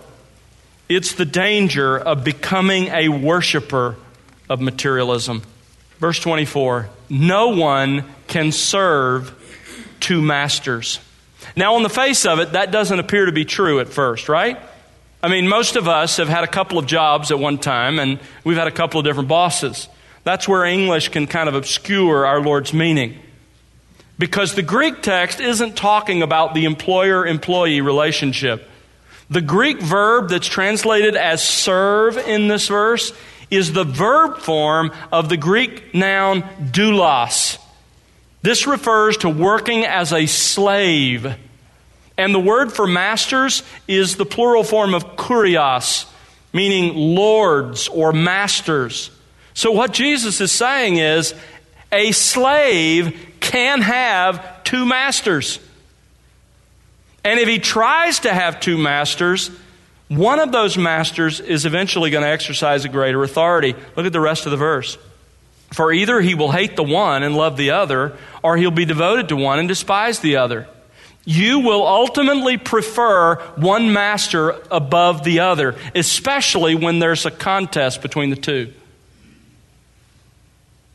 it's 0.87 1.15
the 1.15 1.25
danger 1.25 1.99
of 1.99 2.23
becoming 2.23 2.87
a 2.87 3.09
worshiper 3.09 3.97
of 4.47 4.61
materialism. 4.61 5.41
Verse 5.99 6.17
24, 6.21 6.87
no 7.09 7.49
one 7.49 8.05
can 8.27 8.53
serve 8.53 9.35
two 9.99 10.21
masters. 10.21 11.01
Now, 11.57 11.75
on 11.75 11.83
the 11.83 11.89
face 11.89 12.25
of 12.25 12.39
it, 12.39 12.53
that 12.53 12.71
doesn't 12.71 12.99
appear 12.99 13.25
to 13.25 13.33
be 13.33 13.43
true 13.43 13.81
at 13.81 13.89
first, 13.89 14.29
right? 14.29 14.57
I 15.21 15.27
mean, 15.27 15.49
most 15.49 15.75
of 15.75 15.89
us 15.89 16.15
have 16.17 16.29
had 16.29 16.45
a 16.45 16.47
couple 16.47 16.77
of 16.77 16.85
jobs 16.85 17.31
at 17.31 17.39
one 17.39 17.57
time, 17.57 17.99
and 17.99 18.17
we've 18.45 18.55
had 18.55 18.67
a 18.67 18.71
couple 18.71 18.97
of 18.97 19.05
different 19.05 19.27
bosses. 19.27 19.89
That's 20.23 20.47
where 20.47 20.65
English 20.65 21.09
can 21.09 21.27
kind 21.27 21.49
of 21.49 21.55
obscure 21.55 22.25
our 22.25 22.41
Lord's 22.41 22.73
meaning. 22.73 23.17
Because 24.17 24.55
the 24.55 24.61
Greek 24.61 25.01
text 25.01 25.39
isn't 25.39 25.77
talking 25.77 26.21
about 26.21 26.53
the 26.53 26.65
employer 26.65 27.25
employee 27.25 27.81
relationship. 27.81 28.67
The 29.29 29.41
Greek 29.41 29.79
verb 29.79 30.29
that's 30.29 30.47
translated 30.47 31.15
as 31.15 31.43
serve 31.43 32.17
in 32.17 32.47
this 32.47 32.67
verse 32.67 33.13
is 33.49 33.73
the 33.73 33.83
verb 33.83 34.39
form 34.39 34.91
of 35.11 35.29
the 35.29 35.37
Greek 35.37 35.93
noun 35.93 36.41
doulos. 36.71 37.57
This 38.41 38.67
refers 38.67 39.17
to 39.17 39.29
working 39.29 39.85
as 39.85 40.13
a 40.13 40.25
slave. 40.25 41.35
And 42.17 42.33
the 42.33 42.39
word 42.39 42.71
for 42.71 42.87
masters 42.87 43.63
is 43.87 44.17
the 44.17 44.25
plural 44.25 44.63
form 44.63 44.93
of 44.93 45.15
kurios, 45.15 46.05
meaning 46.51 46.95
lords 46.95 47.87
or 47.87 48.11
masters. 48.11 49.11
So, 49.59 49.73
what 49.73 49.91
Jesus 49.91 50.39
is 50.39 50.53
saying 50.53 50.95
is 50.95 51.35
a 51.91 52.13
slave 52.13 53.35
can 53.41 53.81
have 53.81 54.63
two 54.63 54.85
masters. 54.85 55.59
And 57.25 57.37
if 57.41 57.49
he 57.49 57.59
tries 57.59 58.19
to 58.19 58.33
have 58.33 58.61
two 58.61 58.77
masters, 58.77 59.51
one 60.07 60.39
of 60.39 60.53
those 60.53 60.77
masters 60.77 61.41
is 61.41 61.65
eventually 61.65 62.09
going 62.09 62.23
to 62.23 62.29
exercise 62.29 62.85
a 62.85 62.87
greater 62.87 63.21
authority. 63.21 63.75
Look 63.97 64.05
at 64.05 64.13
the 64.13 64.21
rest 64.21 64.45
of 64.45 64.51
the 64.51 64.57
verse. 64.57 64.97
For 65.73 65.91
either 65.91 66.21
he 66.21 66.35
will 66.35 66.53
hate 66.53 66.77
the 66.77 66.83
one 66.83 67.23
and 67.23 67.35
love 67.35 67.57
the 67.57 67.71
other, 67.71 68.15
or 68.41 68.55
he'll 68.55 68.71
be 68.71 68.85
devoted 68.85 69.27
to 69.27 69.35
one 69.35 69.59
and 69.59 69.67
despise 69.67 70.19
the 70.19 70.37
other. 70.37 70.69
You 71.25 71.59
will 71.59 71.85
ultimately 71.85 72.55
prefer 72.55 73.35
one 73.57 73.91
master 73.91 74.55
above 74.71 75.25
the 75.25 75.41
other, 75.41 75.75
especially 75.93 76.75
when 76.75 76.99
there's 76.99 77.25
a 77.25 77.31
contest 77.31 78.01
between 78.01 78.29
the 78.29 78.37
two. 78.37 78.73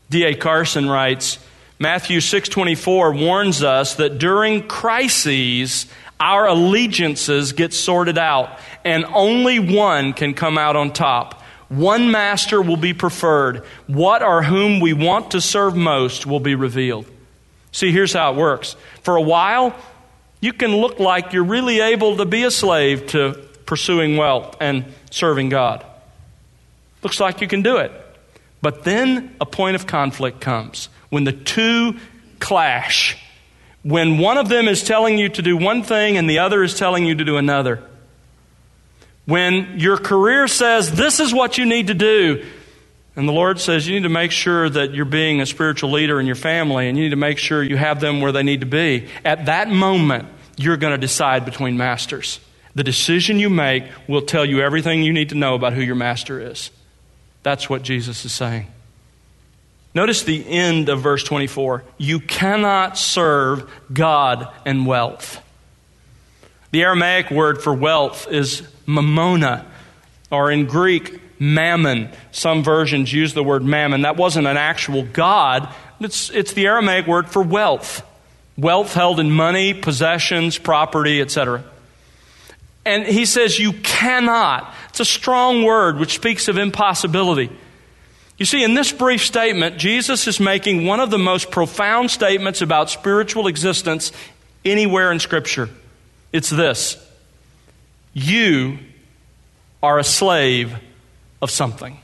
D.A. 0.09 0.35
Carson 0.35 0.89
writes, 0.89 1.39
Matthew 1.79 2.19
6:24 2.19 3.19
warns 3.19 3.63
us 3.63 3.95
that 3.95 4.17
during 4.17 4.67
crises 4.67 5.87
our 6.19 6.47
allegiances 6.47 7.51
get 7.51 7.73
sorted 7.73 8.17
out, 8.17 8.57
and 8.85 9.05
only 9.05 9.59
one 9.59 10.13
can 10.13 10.33
come 10.33 10.57
out 10.57 10.75
on 10.75 10.93
top. 10.93 11.41
One 11.67 12.11
master 12.11 12.61
will 12.61 12.77
be 12.77 12.93
preferred. 12.93 13.63
What 13.87 14.23
or 14.23 14.43
whom 14.43 14.79
we 14.79 14.93
want 14.93 15.31
to 15.31 15.41
serve 15.41 15.75
most 15.75 16.25
will 16.25 16.39
be 16.39 16.55
revealed. 16.55 17.05
See, 17.71 17.91
here's 17.91 18.13
how 18.13 18.31
it 18.31 18.37
works. 18.37 18.77
For 19.01 19.17
a 19.17 19.21
while, 19.21 19.75
you 20.39 20.53
can 20.53 20.77
look 20.77 20.99
like 20.99 21.33
you're 21.33 21.43
really 21.43 21.81
able 21.81 22.17
to 22.17 22.25
be 22.25 22.43
a 22.43 22.51
slave 22.51 23.07
to 23.07 23.33
pursuing 23.65 24.15
wealth 24.15 24.55
and 24.61 24.85
serving 25.09 25.49
God. 25.49 25.83
Looks 27.03 27.19
like 27.19 27.41
you 27.41 27.47
can 27.47 27.63
do 27.63 27.77
it. 27.77 27.91
But 28.65 28.83
then 28.83 29.35
a 29.39 29.45
point 29.45 29.75
of 29.75 29.85
conflict 29.85 30.41
comes 30.41 30.89
when 31.11 31.23
the 31.23 31.33
two 31.33 31.99
clash 32.39 33.15
when 33.83 34.17
one 34.17 34.39
of 34.39 34.49
them 34.49 34.67
is 34.67 34.83
telling 34.83 35.19
you 35.19 35.29
to 35.29 35.43
do 35.43 35.55
one 35.55 35.83
thing 35.83 36.17
and 36.17 36.27
the 36.27 36.39
other 36.39 36.63
is 36.63 36.73
telling 36.73 37.05
you 37.05 37.13
to 37.13 37.23
do 37.23 37.37
another. 37.37 37.83
When 39.25 39.79
your 39.79 39.97
career 39.97 40.47
says, 40.47 40.91
this 40.91 41.19
is 41.19 41.31
what 41.31 41.59
you 41.59 41.67
need 41.67 41.85
to 41.87 41.93
do, 41.93 42.43
and 43.15 43.27
the 43.27 43.33
Lord 43.33 43.59
says, 43.59 43.87
you 43.87 43.93
need 43.93 44.07
to 44.07 44.09
make 44.09 44.31
sure 44.31 44.67
that 44.67 44.95
you're 44.95 45.05
being 45.05 45.41
a 45.41 45.45
spiritual 45.45 45.91
leader 45.91 46.19
in 46.19 46.25
your 46.25 46.33
family 46.33 46.89
and 46.89 46.97
you 46.97 47.03
need 47.03 47.11
to 47.11 47.17
make 47.17 47.37
sure 47.37 47.61
you 47.61 47.77
have 47.77 47.99
them 47.99 48.19
where 48.19 48.31
they 48.31 48.41
need 48.41 48.61
to 48.61 48.65
be. 48.65 49.07
At 49.23 49.45
that 49.45 49.69
moment, 49.69 50.27
you're 50.57 50.77
going 50.77 50.93
to 50.93 50.97
decide 50.97 51.45
between 51.45 51.77
masters. 51.77 52.39
The 52.73 52.83
decision 52.83 53.37
you 53.37 53.51
make 53.51 53.83
will 54.07 54.23
tell 54.23 54.43
you 54.43 54.61
everything 54.61 55.03
you 55.03 55.13
need 55.13 55.29
to 55.29 55.35
know 55.35 55.53
about 55.53 55.73
who 55.73 55.83
your 55.83 55.93
master 55.93 56.39
is. 56.39 56.71
That's 57.45 57.69
what 57.69 57.83
Jesus 57.83 58.25
is 58.25 58.31
saying. 58.31 58.65
Notice 59.93 60.23
the 60.23 60.43
end 60.49 60.89
of 60.89 61.01
verse 61.01 61.23
24. 61.23 61.83
You 61.99 62.19
cannot 62.19 62.97
serve 62.97 63.69
God 63.93 64.51
and 64.65 64.87
wealth. 64.87 65.39
The 66.71 66.81
Aramaic 66.81 67.29
word 67.29 67.61
for 67.61 67.71
wealth 67.71 68.27
is 68.31 68.63
mamona, 68.87 69.63
or 70.31 70.49
in 70.49 70.65
Greek, 70.65 71.21
mammon. 71.39 72.09
Some 72.31 72.63
versions 72.63 73.13
use 73.13 73.35
the 73.35 73.43
word 73.43 73.63
mammon. 73.63 74.01
That 74.01 74.17
wasn't 74.17 74.47
an 74.47 74.57
actual 74.57 75.03
God, 75.03 75.71
it's, 75.99 76.31
it's 76.31 76.53
the 76.53 76.65
Aramaic 76.65 77.05
word 77.05 77.29
for 77.29 77.43
wealth. 77.43 78.01
Wealth 78.57 78.95
held 78.95 79.19
in 79.19 79.29
money, 79.29 79.75
possessions, 79.75 80.57
property, 80.57 81.21
etc. 81.21 81.63
And 82.85 83.05
he 83.05 83.27
says, 83.27 83.59
You 83.59 83.73
cannot. 83.73 84.73
It's 84.95 85.01
a 85.01 85.03
strong 85.03 85.65
word 85.65 85.99
which 85.99 86.13
speaks 86.13 86.47
of 86.47 86.57
impossibility. 86.57 87.49
You 88.37 88.45
see, 88.45 88.63
in 88.63 88.75
this 88.75 88.93
brief 88.93 89.25
statement, 89.25 89.75
Jesus 89.75 90.25
is 90.25 90.39
making 90.39 90.85
one 90.85 91.01
of 91.01 91.09
the 91.09 91.17
most 91.17 91.51
profound 91.51 92.09
statements 92.09 92.61
about 92.61 92.89
spiritual 92.89 93.47
existence 93.47 94.13
anywhere 94.63 95.11
in 95.11 95.19
Scripture. 95.19 95.69
It's 96.31 96.49
this 96.49 96.95
You 98.13 98.79
are 99.83 99.99
a 99.99 100.03
slave 100.05 100.73
of 101.41 101.51
something. 101.51 101.99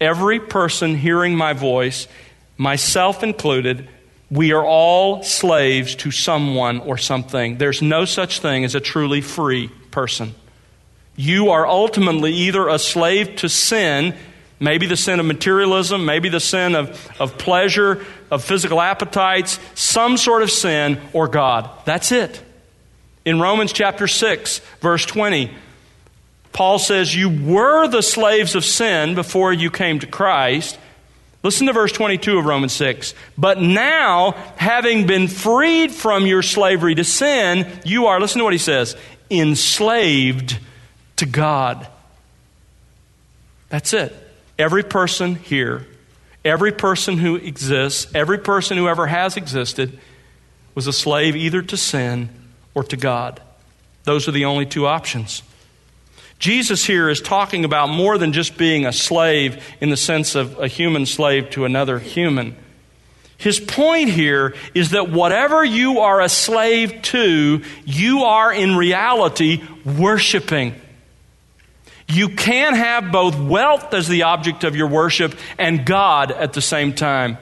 Every 0.00 0.40
person 0.40 0.96
hearing 0.96 1.36
my 1.36 1.52
voice, 1.52 2.08
myself 2.56 3.22
included, 3.22 3.86
we 4.30 4.54
are 4.54 4.64
all 4.64 5.22
slaves 5.22 5.94
to 5.96 6.10
someone 6.10 6.80
or 6.80 6.96
something. 6.96 7.58
There's 7.58 7.82
no 7.82 8.06
such 8.06 8.40
thing 8.40 8.64
as 8.64 8.74
a 8.74 8.80
truly 8.80 9.20
free 9.20 9.68
person. 9.90 10.34
You 11.16 11.50
are 11.50 11.66
ultimately 11.66 12.32
either 12.32 12.68
a 12.68 12.78
slave 12.78 13.36
to 13.36 13.48
sin, 13.48 14.14
maybe 14.58 14.86
the 14.86 14.96
sin 14.96 15.20
of 15.20 15.26
materialism, 15.26 16.04
maybe 16.04 16.28
the 16.28 16.40
sin 16.40 16.74
of, 16.74 17.08
of 17.20 17.38
pleasure, 17.38 18.04
of 18.30 18.42
physical 18.42 18.80
appetites, 18.80 19.60
some 19.74 20.16
sort 20.16 20.42
of 20.42 20.50
sin, 20.50 21.00
or 21.12 21.28
God. 21.28 21.70
That's 21.84 22.10
it. 22.10 22.42
In 23.24 23.40
Romans 23.40 23.72
chapter 23.72 24.06
6, 24.06 24.58
verse 24.80 25.06
20, 25.06 25.50
Paul 26.52 26.78
says, 26.78 27.14
You 27.14 27.30
were 27.30 27.88
the 27.88 28.02
slaves 28.02 28.54
of 28.54 28.64
sin 28.64 29.14
before 29.14 29.52
you 29.52 29.70
came 29.70 30.00
to 30.00 30.06
Christ. 30.06 30.78
Listen 31.42 31.66
to 31.66 31.72
verse 31.72 31.92
22 31.92 32.38
of 32.38 32.46
Romans 32.46 32.72
6. 32.72 33.14
But 33.36 33.60
now, 33.60 34.32
having 34.56 35.06
been 35.06 35.28
freed 35.28 35.92
from 35.92 36.26
your 36.26 36.42
slavery 36.42 36.94
to 36.94 37.04
sin, 37.04 37.66
you 37.84 38.06
are, 38.06 38.18
listen 38.18 38.38
to 38.38 38.44
what 38.44 38.54
he 38.54 38.58
says, 38.58 38.96
enslaved 39.30 40.58
to 41.24 41.30
God. 41.30 41.86
That's 43.70 43.92
it. 43.92 44.14
Every 44.58 44.82
person 44.82 45.34
here, 45.36 45.86
every 46.44 46.72
person 46.72 47.18
who 47.18 47.36
exists, 47.36 48.12
every 48.14 48.38
person 48.38 48.76
who 48.76 48.88
ever 48.88 49.06
has 49.06 49.36
existed, 49.36 49.98
was 50.74 50.86
a 50.86 50.92
slave 50.92 51.34
either 51.34 51.62
to 51.62 51.76
sin 51.76 52.28
or 52.74 52.84
to 52.84 52.96
God. 52.96 53.40
Those 54.04 54.28
are 54.28 54.32
the 54.32 54.44
only 54.44 54.66
two 54.66 54.86
options. 54.86 55.42
Jesus 56.38 56.84
here 56.84 57.08
is 57.08 57.20
talking 57.20 57.64
about 57.64 57.88
more 57.88 58.18
than 58.18 58.32
just 58.32 58.58
being 58.58 58.84
a 58.84 58.92
slave 58.92 59.64
in 59.80 59.88
the 59.88 59.96
sense 59.96 60.34
of 60.34 60.58
a 60.58 60.68
human 60.68 61.06
slave 61.06 61.48
to 61.50 61.64
another 61.64 61.98
human. 61.98 62.56
His 63.38 63.58
point 63.58 64.10
here 64.10 64.54
is 64.74 64.90
that 64.90 65.10
whatever 65.10 65.64
you 65.64 66.00
are 66.00 66.20
a 66.20 66.28
slave 66.28 67.02
to, 67.02 67.62
you 67.84 68.24
are 68.24 68.52
in 68.52 68.76
reality 68.76 69.62
worshiping. 69.84 70.74
You 72.08 72.28
can 72.28 72.74
have 72.74 73.10
both 73.10 73.38
wealth 73.38 73.94
as 73.94 74.08
the 74.08 74.24
object 74.24 74.64
of 74.64 74.76
your 74.76 74.88
worship 74.88 75.34
and 75.58 75.86
God 75.86 76.30
at 76.30 76.52
the 76.52 76.60
same 76.60 76.92
time. 76.92 77.38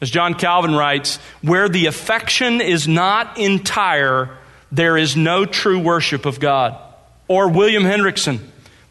As 0.00 0.10
John 0.10 0.34
Calvin 0.34 0.74
writes, 0.74 1.16
where 1.42 1.68
the 1.68 1.86
affection 1.86 2.60
is 2.60 2.88
not 2.88 3.38
entire, 3.38 4.36
there 4.72 4.96
is 4.96 5.16
no 5.16 5.44
true 5.44 5.78
worship 5.78 6.26
of 6.26 6.40
God. 6.40 6.76
Or 7.28 7.48
William 7.48 7.84
Hendriksen, 7.84 8.40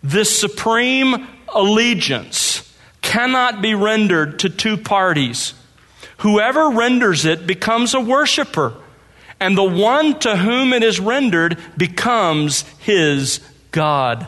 this 0.02 0.40
supreme 0.40 1.28
allegiance 1.54 2.74
cannot 3.02 3.62
be 3.62 3.76
rendered 3.76 4.40
to 4.40 4.50
two 4.50 4.78
parties. 4.78 5.54
Whoever 6.20 6.70
renders 6.70 7.26
it 7.26 7.46
becomes 7.46 7.94
a 7.94 8.00
worshiper, 8.00 8.74
and 9.40 9.58
the 9.58 9.64
one 9.64 10.18
to 10.20 10.38
whom 10.38 10.72
it 10.72 10.82
is 10.82 11.00
rendered 11.00 11.58
becomes 11.76 12.62
his 12.80 13.42
God. 13.72 14.28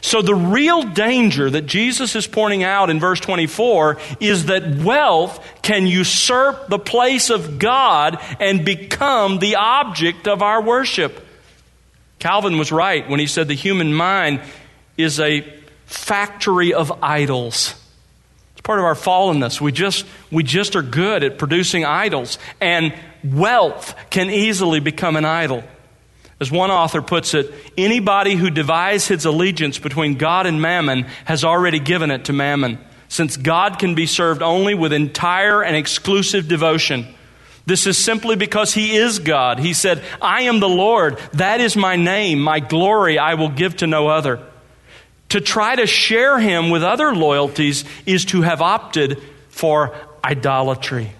So, 0.00 0.22
the 0.22 0.34
real 0.34 0.82
danger 0.82 1.50
that 1.50 1.66
Jesus 1.66 2.16
is 2.16 2.26
pointing 2.26 2.62
out 2.62 2.90
in 2.90 2.98
verse 2.98 3.20
24 3.20 3.98
is 4.20 4.46
that 4.46 4.78
wealth 4.78 5.44
can 5.62 5.86
usurp 5.86 6.68
the 6.68 6.78
place 6.78 7.30
of 7.30 7.58
God 7.58 8.18
and 8.40 8.64
become 8.64 9.38
the 9.38 9.56
object 9.56 10.26
of 10.26 10.42
our 10.42 10.62
worship. 10.62 11.24
Calvin 12.18 12.58
was 12.58 12.70
right 12.72 13.08
when 13.08 13.20
he 13.20 13.26
said 13.26 13.48
the 13.48 13.54
human 13.54 13.92
mind 13.92 14.40
is 14.96 15.18
a 15.20 15.40
factory 15.86 16.72
of 16.72 17.02
idols. 17.02 17.74
It's 18.52 18.60
part 18.60 18.78
of 18.78 18.84
our 18.84 18.94
fallenness. 18.94 19.60
We 19.60 19.72
just, 19.72 20.06
we 20.30 20.42
just 20.42 20.76
are 20.76 20.82
good 20.82 21.24
at 21.24 21.38
producing 21.38 21.84
idols, 21.84 22.38
and 22.60 22.94
wealth 23.24 23.94
can 24.10 24.30
easily 24.30 24.80
become 24.80 25.16
an 25.16 25.24
idol. 25.24 25.64
As 26.42 26.50
one 26.50 26.72
author 26.72 27.00
puts 27.02 27.34
it, 27.34 27.54
anybody 27.78 28.34
who 28.34 28.50
divides 28.50 29.06
his 29.06 29.24
allegiance 29.26 29.78
between 29.78 30.16
God 30.16 30.44
and 30.44 30.60
mammon 30.60 31.04
has 31.24 31.44
already 31.44 31.78
given 31.78 32.10
it 32.10 32.24
to 32.24 32.32
mammon, 32.32 32.80
since 33.08 33.36
God 33.36 33.78
can 33.78 33.94
be 33.94 34.06
served 34.06 34.42
only 34.42 34.74
with 34.74 34.92
entire 34.92 35.62
and 35.62 35.76
exclusive 35.76 36.48
devotion. 36.48 37.06
This 37.64 37.86
is 37.86 37.96
simply 38.04 38.34
because 38.34 38.74
He 38.74 38.96
is 38.96 39.20
God. 39.20 39.60
He 39.60 39.72
said, 39.72 40.02
I 40.20 40.42
am 40.42 40.58
the 40.58 40.68
Lord. 40.68 41.20
That 41.34 41.60
is 41.60 41.76
my 41.76 41.94
name. 41.94 42.40
My 42.40 42.58
glory 42.58 43.20
I 43.20 43.34
will 43.34 43.50
give 43.50 43.76
to 43.76 43.86
no 43.86 44.08
other. 44.08 44.44
To 45.28 45.40
try 45.40 45.76
to 45.76 45.86
share 45.86 46.40
Him 46.40 46.70
with 46.70 46.82
other 46.82 47.14
loyalties 47.14 47.84
is 48.04 48.24
to 48.24 48.42
have 48.42 48.60
opted 48.60 49.22
for 49.48 49.94
idolatry. 50.24 51.12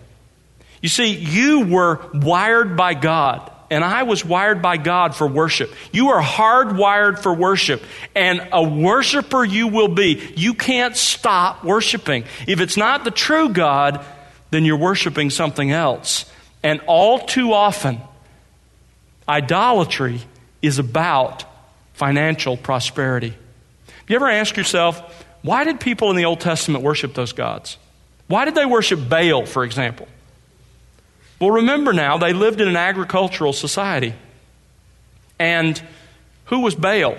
You 0.81 0.89
see, 0.89 1.15
you 1.15 1.61
were 1.67 2.01
wired 2.13 2.77
by 2.77 2.95
God, 2.95 3.52
and 3.73 3.83
I 3.83 4.03
was 4.03 4.23
wired 4.23 4.61
by 4.61 4.77
God 4.77 5.17
for 5.17 5.27
worship. 5.27 5.73
You 5.93 6.11
are 6.11 6.23
hardwired 6.23 7.19
for 7.19 7.33
worship, 7.33 7.83
and 8.15 8.47
a 8.53 8.63
worshiper 8.63 9.43
you 9.47 9.69
will 9.69 9.89
be. 9.89 10.35
You 10.37 10.53
can't 10.53 10.95
stop 10.95 11.65
worshiping. 11.65 12.25
If 12.47 12.61
it's 12.61 12.77
not 12.77 13.05
the 13.05 13.11
true 13.11 13.49
God, 13.49 14.05
then 14.51 14.67
you're 14.67 14.77
worshiping 14.77 15.31
something 15.31 15.71
else. 15.71 16.31
And 16.63 16.83
all 16.87 17.21
too 17.21 17.55
often, 17.55 18.03
idolatry 19.27 20.21
is 20.61 20.79
about 20.79 21.45
financial 21.95 22.59
prosperity. 22.59 23.33
You 24.07 24.17
ever 24.17 24.29
ask 24.29 24.55
yourself, 24.55 25.25
why 25.41 25.65
did 25.65 25.81
people 25.81 26.11
in 26.11 26.17
the 26.17 26.27
Old 26.27 26.41
Testament 26.41 26.85
worship 26.85 27.15
those 27.15 27.33
gods? 27.33 27.79
Why 28.27 28.45
did 28.45 28.55
they 28.55 28.67
worship 28.67 29.09
Baal, 29.09 29.47
for 29.47 29.65
example? 29.65 30.09
Well, 31.43 31.51
remember 31.51 31.93
now, 31.93 32.19
they 32.19 32.35
lived 32.35 32.61
in 32.61 32.69
an 32.69 32.77
agricultural 32.77 33.53
society. 33.53 34.15
And 35.41 35.83
who 36.45 36.61
was 36.61 36.77
Baal? 36.77 37.17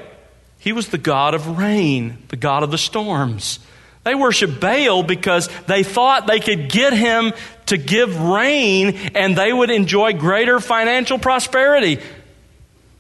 He 0.60 0.72
was 0.72 0.88
the 0.88 0.98
god 0.98 1.34
of 1.34 1.58
rain, 1.58 2.20
the 2.30 2.38
god 2.38 2.64
of 2.64 2.72
the 2.72 2.78
storms. 2.78 3.60
They 4.06 4.16
worshiped 4.16 4.62
Baal 4.62 5.04
because 5.04 5.50
they 5.68 5.84
thought 5.84 6.26
they 6.26 6.40
could 6.40 6.70
get 6.70 6.94
him 6.94 7.34
to 7.66 7.76
give 7.76 8.18
rain 8.18 8.96
and 9.14 9.38
they 9.38 9.52
would 9.52 9.70
enjoy 9.70 10.14
greater 10.14 10.62
financial 10.62 11.20
prosperity. 11.20 12.00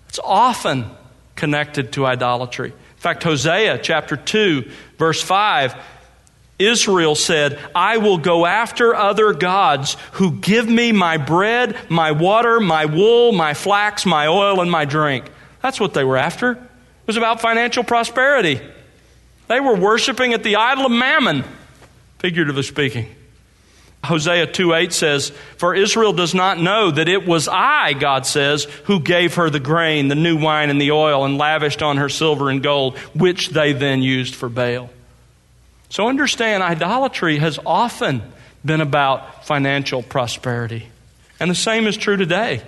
It's 0.09 0.19
often 0.21 0.87
connected 1.37 1.93
to 1.93 2.05
idolatry. 2.05 2.71
In 2.71 2.97
fact, 2.97 3.23
Hosea 3.23 3.77
chapter 3.77 4.17
2, 4.17 4.69
verse 4.97 5.23
5, 5.23 5.73
Israel 6.59 7.15
said, 7.15 7.59
I 7.73 7.97
will 7.97 8.17
go 8.17 8.45
after 8.45 8.95
other 8.95 9.33
gods 9.33 9.97
who 10.13 10.31
give 10.31 10.67
me 10.67 10.91
my 10.91 11.17
bread, 11.17 11.75
my 11.89 12.11
water, 12.11 12.59
my 12.59 12.85
wool, 12.85 13.31
my 13.31 13.53
flax, 13.53 14.05
my 14.05 14.27
oil, 14.27 14.61
and 14.61 14.69
my 14.69 14.85
drink. 14.85 15.25
That's 15.61 15.79
what 15.79 15.93
they 15.93 16.03
were 16.03 16.17
after. 16.17 16.51
It 16.51 17.07
was 17.07 17.17
about 17.17 17.41
financial 17.41 17.83
prosperity. 17.83 18.61
They 19.47 19.59
were 19.59 19.75
worshiping 19.75 20.33
at 20.33 20.43
the 20.43 20.55
idol 20.57 20.85
of 20.85 20.91
mammon, 20.91 21.43
figuratively 22.19 22.63
speaking. 22.63 23.07
Hosea 24.03 24.47
2 24.47 24.73
8 24.73 24.93
says, 24.93 25.29
For 25.57 25.73
Israel 25.73 26.13
does 26.13 26.33
not 26.33 26.59
know 26.59 26.91
that 26.91 27.07
it 27.07 27.25
was 27.25 27.47
I, 27.47 27.93
God 27.93 28.25
says, 28.25 28.65
who 28.85 28.99
gave 28.99 29.35
her 29.35 29.49
the 29.49 29.61
grain, 29.61 30.09
the 30.09 30.15
new 30.15 30.37
wine, 30.37 30.69
and 30.69 30.79
the 30.79 30.91
oil, 30.91 31.23
and 31.23 31.37
lavished 31.37 31.81
on 31.81 31.97
her 31.97 32.09
silver 32.09 32.49
and 32.49 32.61
gold, 32.61 32.97
which 33.15 33.49
they 33.49 33.71
then 33.71 34.01
used 34.01 34.35
for 34.35 34.49
Baal. 34.49 34.89
So 35.93 36.07
understand, 36.07 36.63
idolatry 36.63 37.37
has 37.37 37.59
often 37.63 38.23
been 38.65 38.81
about 38.81 39.45
financial 39.45 40.01
prosperity. 40.01 40.87
And 41.39 41.51
the 41.51 41.55
same 41.55 41.85
is 41.85 41.97
true 41.97 42.17
today. 42.17 42.63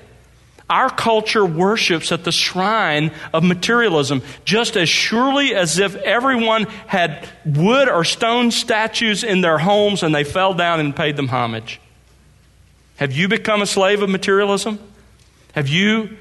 Our 0.69 0.91
culture 0.91 1.43
worships 1.43 2.11
at 2.11 2.23
the 2.23 2.31
shrine 2.31 3.11
of 3.33 3.43
materialism 3.43 4.21
just 4.43 4.77
as 4.77 4.89
surely 4.89 5.55
as 5.55 5.79
if 5.79 5.95
everyone 5.95 6.65
had 6.85 7.27
wood 7.43 7.89
or 7.89 8.03
stone 8.03 8.51
statues 8.51 9.23
in 9.23 9.41
their 9.41 9.57
homes 9.57 10.03
and 10.03 10.13
they 10.13 10.23
fell 10.23 10.53
down 10.53 10.79
and 10.79 10.95
paid 10.95 11.15
them 11.15 11.29
homage. 11.29 11.81
Have 12.97 13.11
you 13.11 13.27
become 13.27 13.63
a 13.63 13.65
slave 13.65 14.03
of 14.03 14.09
materialism? 14.11 14.77
Have 15.53 15.67
you 15.67 16.15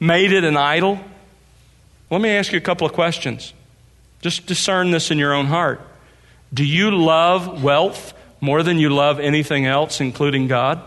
made 0.00 0.32
it 0.32 0.44
an 0.44 0.56
idol? 0.56 0.98
Let 2.08 2.22
me 2.22 2.30
ask 2.30 2.50
you 2.50 2.56
a 2.56 2.62
couple 2.62 2.86
of 2.86 2.94
questions. 2.94 3.52
Just 4.22 4.46
discern 4.46 4.90
this 4.90 5.10
in 5.10 5.18
your 5.18 5.34
own 5.34 5.44
heart. 5.48 5.82
Do 6.52 6.64
you 6.64 6.90
love 6.90 7.62
wealth 7.62 8.14
more 8.40 8.62
than 8.62 8.78
you 8.78 8.90
love 8.90 9.18
anything 9.20 9.66
else, 9.66 10.00
including 10.00 10.48
God? 10.48 10.80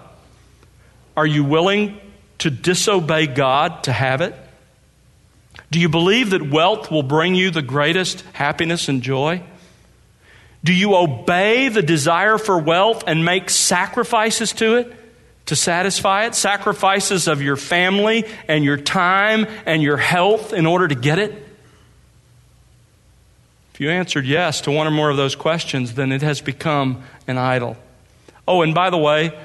Are 1.15 1.25
you 1.25 1.43
willing 1.43 1.99
to 2.39 2.49
disobey 2.49 3.27
God 3.27 3.83
to 3.85 3.91
have 3.91 4.21
it? 4.21 4.35
Do 5.71 5.79
you 5.79 5.89
believe 5.89 6.29
that 6.29 6.49
wealth 6.49 6.91
will 6.91 7.03
bring 7.03 7.35
you 7.35 7.51
the 7.51 7.61
greatest 7.61 8.21
happiness 8.33 8.87
and 8.87 9.01
joy? 9.01 9.41
Do 10.63 10.73
you 10.73 10.95
obey 10.95 11.69
the 11.69 11.81
desire 11.81 12.37
for 12.37 12.57
wealth 12.57 13.03
and 13.07 13.25
make 13.25 13.49
sacrifices 13.49 14.53
to 14.53 14.75
it 14.75 14.93
to 15.47 15.55
satisfy 15.55 16.25
it? 16.25 16.35
Sacrifices 16.35 17.27
of 17.27 17.41
your 17.41 17.55
family 17.55 18.25
and 18.47 18.63
your 18.63 18.77
time 18.77 19.47
and 19.65 19.81
your 19.81 19.97
health 19.97 20.53
in 20.53 20.65
order 20.65 20.87
to 20.87 20.95
get 20.95 21.19
it? 21.19 21.46
If 23.77 23.81
you 23.81 23.91
answered 23.91 24.25
yes 24.25 24.61
to 24.61 24.71
one 24.71 24.87
or 24.87 24.89
more 24.89 25.11
of 25.11 25.17
those 25.17 25.35
questions, 25.35 25.93
then 25.93 26.11
it 26.11 26.23
has 26.23 26.41
become 26.41 27.03
an 27.27 27.37
idol. 27.37 27.77
Oh, 28.47 28.63
and 28.63 28.73
by 28.73 28.89
the 28.89 28.97
way, 28.97 29.39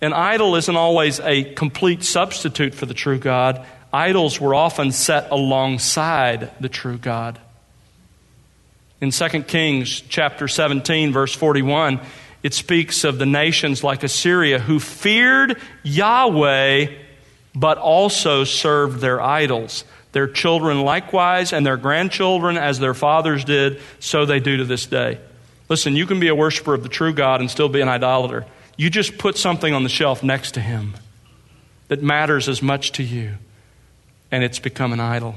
an 0.00 0.14
idol 0.14 0.56
isn't 0.56 0.74
always 0.74 1.20
a 1.20 1.52
complete 1.52 2.02
substitute 2.02 2.74
for 2.74 2.86
the 2.86 2.94
true 2.94 3.18
God. 3.18 3.62
Idols 3.92 4.40
were 4.40 4.54
often 4.54 4.90
set 4.90 5.30
alongside 5.30 6.50
the 6.60 6.70
true 6.70 6.96
God. 6.96 7.38
In 9.02 9.10
2 9.10 9.42
Kings 9.42 10.00
chapter 10.00 10.48
17 10.48 11.12
verse 11.12 11.34
41, 11.34 12.00
it 12.42 12.54
speaks 12.54 13.04
of 13.04 13.18
the 13.18 13.26
nations 13.26 13.84
like 13.84 14.02
Assyria 14.02 14.60
who 14.60 14.80
feared 14.80 15.60
Yahweh 15.82 16.86
but 17.54 17.76
also 17.76 18.44
served 18.44 19.00
their 19.00 19.20
idols. 19.20 19.84
Their 20.14 20.28
children 20.28 20.82
likewise, 20.82 21.52
and 21.52 21.66
their 21.66 21.76
grandchildren, 21.76 22.56
as 22.56 22.78
their 22.78 22.94
fathers 22.94 23.44
did, 23.44 23.80
so 23.98 24.24
they 24.24 24.38
do 24.38 24.58
to 24.58 24.64
this 24.64 24.86
day. 24.86 25.18
Listen, 25.68 25.96
you 25.96 26.06
can 26.06 26.20
be 26.20 26.28
a 26.28 26.34
worshiper 26.36 26.72
of 26.72 26.84
the 26.84 26.88
true 26.88 27.12
God 27.12 27.40
and 27.40 27.50
still 27.50 27.68
be 27.68 27.80
an 27.80 27.88
idolater. 27.88 28.46
You 28.76 28.90
just 28.90 29.18
put 29.18 29.36
something 29.36 29.74
on 29.74 29.82
the 29.82 29.88
shelf 29.88 30.22
next 30.22 30.52
to 30.52 30.60
Him 30.60 30.94
that 31.88 32.00
matters 32.00 32.48
as 32.48 32.62
much 32.62 32.92
to 32.92 33.02
you, 33.02 33.34
and 34.30 34.44
it's 34.44 34.60
become 34.60 34.92
an 34.92 35.00
idol. 35.00 35.34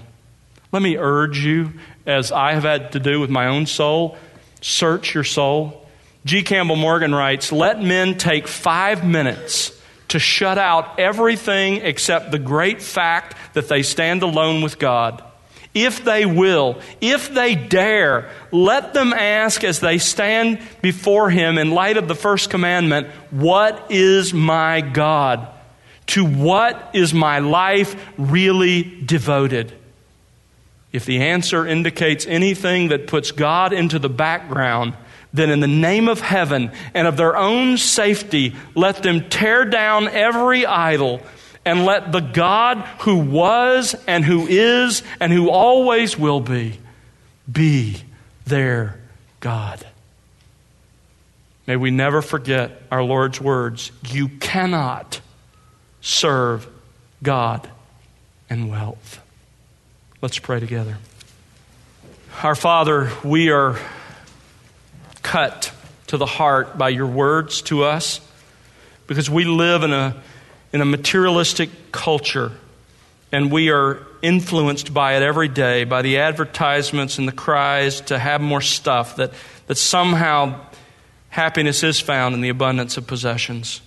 Let 0.72 0.84
me 0.84 0.96
urge 0.96 1.40
you, 1.40 1.74
as 2.06 2.32
I 2.32 2.54
have 2.54 2.64
had 2.64 2.92
to 2.92 3.00
do 3.00 3.20
with 3.20 3.32
my 3.32 3.48
own 3.48 3.66
soul, 3.66 4.16
search 4.62 5.16
your 5.16 5.24
soul. 5.24 5.88
G. 6.24 6.44
Campbell 6.44 6.76
Morgan 6.76 7.16
writes 7.16 7.52
Let 7.52 7.82
men 7.82 8.16
take 8.20 8.48
five 8.48 9.04
minutes 9.04 9.72
to 10.10 10.20
shut 10.20 10.58
out 10.58 11.00
everything 11.00 11.78
except 11.78 12.32
the 12.32 12.40
great 12.40 12.82
fact 12.82 13.36
that 13.54 13.68
they 13.68 13.84
stand 13.84 14.24
alone 14.24 14.62
with 14.62 14.80
God. 14.80 15.24
If 15.74 16.04
they 16.04 16.26
will, 16.26 16.82
if 17.02 17.32
they 17.32 17.54
dare, 17.54 18.32
let 18.52 18.94
them 18.94 19.14
ask 19.14 19.64
as 19.64 19.80
they 19.80 20.00
stand 20.00 20.60
before 20.82 21.30
Him 21.30 21.58
in 21.58 21.72
light 21.72 21.98
of 21.98 22.08
the 22.08 22.16
first 22.16 22.50
commandment, 22.50 23.08
What 23.30 23.92
is 23.92 24.34
my 24.34 24.82
God? 24.82 25.48
To 26.08 26.26
what 26.26 26.92
is 26.94 27.14
my 27.14 27.40
life 27.40 27.96
really 28.18 28.82
devoted? 28.84 29.74
If 30.92 31.06
the 31.06 31.22
answer 31.22 31.68
indicates 31.68 32.26
anything 32.26 32.88
that 32.88 33.08
puts 33.08 33.32
God 33.32 33.74
into 33.74 34.00
the 34.00 34.10
background, 34.10 34.96
then 35.34 35.50
in 35.50 35.60
the 35.60 35.68
name 35.68 36.08
of 36.08 36.22
heaven 36.22 36.72
and 36.94 37.08
of 37.08 37.18
their 37.18 37.36
own 37.36 37.78
safety, 37.78 38.56
let 38.76 39.04
them 39.04 39.30
tear 39.30 39.66
down 39.66 40.08
every 40.08 40.66
idol 40.66 41.22
and 41.66 41.86
let 41.86 42.12
the 42.12 42.22
God 42.22 42.78
who 43.00 43.18
was 43.18 43.96
and 44.08 44.24
who 44.24 44.48
is 44.48 45.04
and 45.20 45.34
who 45.34 45.50
always 45.50 46.18
will 46.18 46.40
be 46.40 46.80
be 47.52 48.02
their 48.46 49.00
God. 49.40 49.86
May 51.66 51.76
we 51.76 51.92
never 51.92 52.22
forget 52.22 52.82
our 52.90 53.04
Lord's 53.04 53.42
words 53.42 53.92
you 54.08 54.30
cannot 54.30 55.20
serve 56.00 56.68
God 57.22 57.70
and 58.50 58.70
wealth. 58.70 59.22
Let's 60.22 60.40
pray 60.40 60.62
together. 60.62 60.98
Our 62.44 62.56
Father, 62.56 63.12
we 63.24 63.50
are 63.50 63.78
cut 65.28 65.74
to 66.08 66.16
the 66.16 66.26
heart 66.26 66.78
by 66.78 66.88
your 66.88 67.06
words 67.06 67.62
to 67.62 67.84
us 67.84 68.22
because 69.08 69.30
we 69.30 69.44
live 69.44 69.84
in 69.84 69.92
a, 69.92 70.16
in 70.72 70.80
a 70.80 70.86
materialistic 70.86 71.92
culture 71.92 72.54
and 73.34 73.52
we 73.52 73.70
are 73.70 74.08
influenced 74.22 74.94
by 74.94 75.18
it 75.18 75.22
every 75.22 75.50
day 75.50 75.84
by 75.84 76.02
the 76.02 76.20
advertisements 76.20 77.18
and 77.18 77.28
the 77.28 77.34
cries 77.34 78.00
to 78.00 78.18
have 78.18 78.40
more 78.40 78.62
stuff 78.62 79.18
that, 79.18 79.34
that 79.68 79.76
somehow 79.76 80.58
happiness 81.28 81.84
is 81.84 82.00
found 82.00 82.34
in 82.34 82.40
the 82.40 82.48
abundance 82.48 82.96
of 82.96 83.06
possessions. 83.06 83.82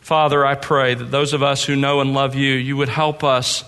Father, 0.00 0.44
I 0.44 0.56
pray 0.56 0.92
that 0.92 1.10
those 1.10 1.32
of 1.32 1.42
us 1.42 1.64
who 1.64 1.74
know 1.74 2.02
and 2.02 2.12
love 2.12 2.34
you, 2.34 2.52
you 2.52 2.76
would 2.76 2.90
help 2.90 3.24
us 3.24 3.64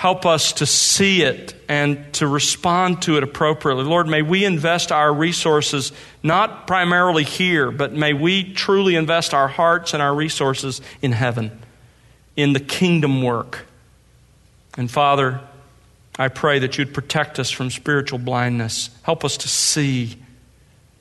Help 0.00 0.24
us 0.24 0.54
to 0.54 0.64
see 0.64 1.20
it 1.20 1.54
and 1.68 2.10
to 2.14 2.26
respond 2.26 3.02
to 3.02 3.18
it 3.18 3.22
appropriately. 3.22 3.84
Lord, 3.84 4.08
may 4.08 4.22
we 4.22 4.46
invest 4.46 4.92
our 4.92 5.12
resources 5.12 5.92
not 6.22 6.66
primarily 6.66 7.22
here, 7.22 7.70
but 7.70 7.92
may 7.92 8.14
we 8.14 8.54
truly 8.54 8.96
invest 8.96 9.34
our 9.34 9.46
hearts 9.46 9.92
and 9.92 10.02
our 10.02 10.14
resources 10.14 10.80
in 11.02 11.12
heaven, 11.12 11.50
in 12.34 12.54
the 12.54 12.60
kingdom 12.60 13.22
work. 13.22 13.66
And 14.78 14.90
Father, 14.90 15.42
I 16.18 16.28
pray 16.28 16.60
that 16.60 16.78
you'd 16.78 16.94
protect 16.94 17.38
us 17.38 17.50
from 17.50 17.68
spiritual 17.68 18.20
blindness. 18.20 18.88
Help 19.02 19.22
us 19.22 19.36
to 19.36 19.48
see. 19.48 20.16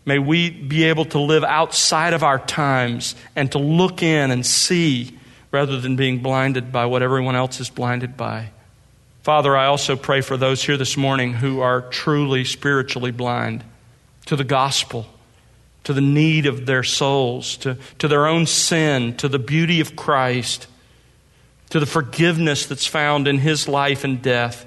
May 0.03 0.19
we 0.19 0.49
be 0.49 0.83
able 0.83 1.05
to 1.05 1.19
live 1.19 1.45
outside 1.45 2.13
of 2.13 2.21
our 2.21 2.38
times 2.38 3.15
and 3.33 3.49
to 3.53 3.59
look 3.59 4.03
in 4.03 4.29
and 4.29 4.45
see 4.45 5.17
rather 5.51 5.79
than 5.79 5.95
being 5.95 6.19
blinded 6.19 6.73
by 6.73 6.85
what 6.85 7.01
everyone 7.01 7.38
else 7.38 7.62
is 7.62 7.69
blinded 7.69 8.17
by. 8.17 8.49
Father, 9.29 9.55
I 9.55 9.67
also 9.67 9.95
pray 9.95 10.21
for 10.21 10.37
those 10.37 10.63
here 10.63 10.75
this 10.75 10.97
morning 10.97 11.33
who 11.33 11.59
are 11.59 11.81
truly 11.81 12.43
spiritually 12.43 13.11
blind 13.11 13.63
to 14.25 14.35
the 14.35 14.43
gospel, 14.43 15.05
to 15.83 15.93
the 15.93 16.01
need 16.01 16.47
of 16.47 16.65
their 16.65 16.81
souls, 16.81 17.55
to, 17.57 17.77
to 17.99 18.07
their 18.07 18.25
own 18.25 18.47
sin, 18.47 19.15
to 19.17 19.27
the 19.27 19.37
beauty 19.37 19.81
of 19.81 19.95
Christ, 19.95 20.65
to 21.69 21.79
the 21.79 21.85
forgiveness 21.85 22.65
that's 22.65 22.87
found 22.87 23.27
in 23.27 23.37
his 23.37 23.67
life 23.67 24.03
and 24.03 24.19
death. 24.19 24.65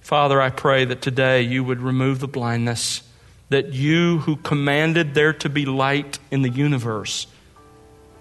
Father, 0.00 0.40
I 0.40 0.48
pray 0.48 0.86
that 0.86 1.02
today 1.02 1.42
you 1.42 1.62
would 1.62 1.82
remove 1.82 2.20
the 2.20 2.28
blindness, 2.28 3.02
that 3.50 3.74
you 3.74 4.20
who 4.20 4.36
commanded 4.36 5.12
there 5.12 5.34
to 5.34 5.50
be 5.50 5.66
light 5.66 6.18
in 6.30 6.40
the 6.40 6.48
universe 6.48 7.26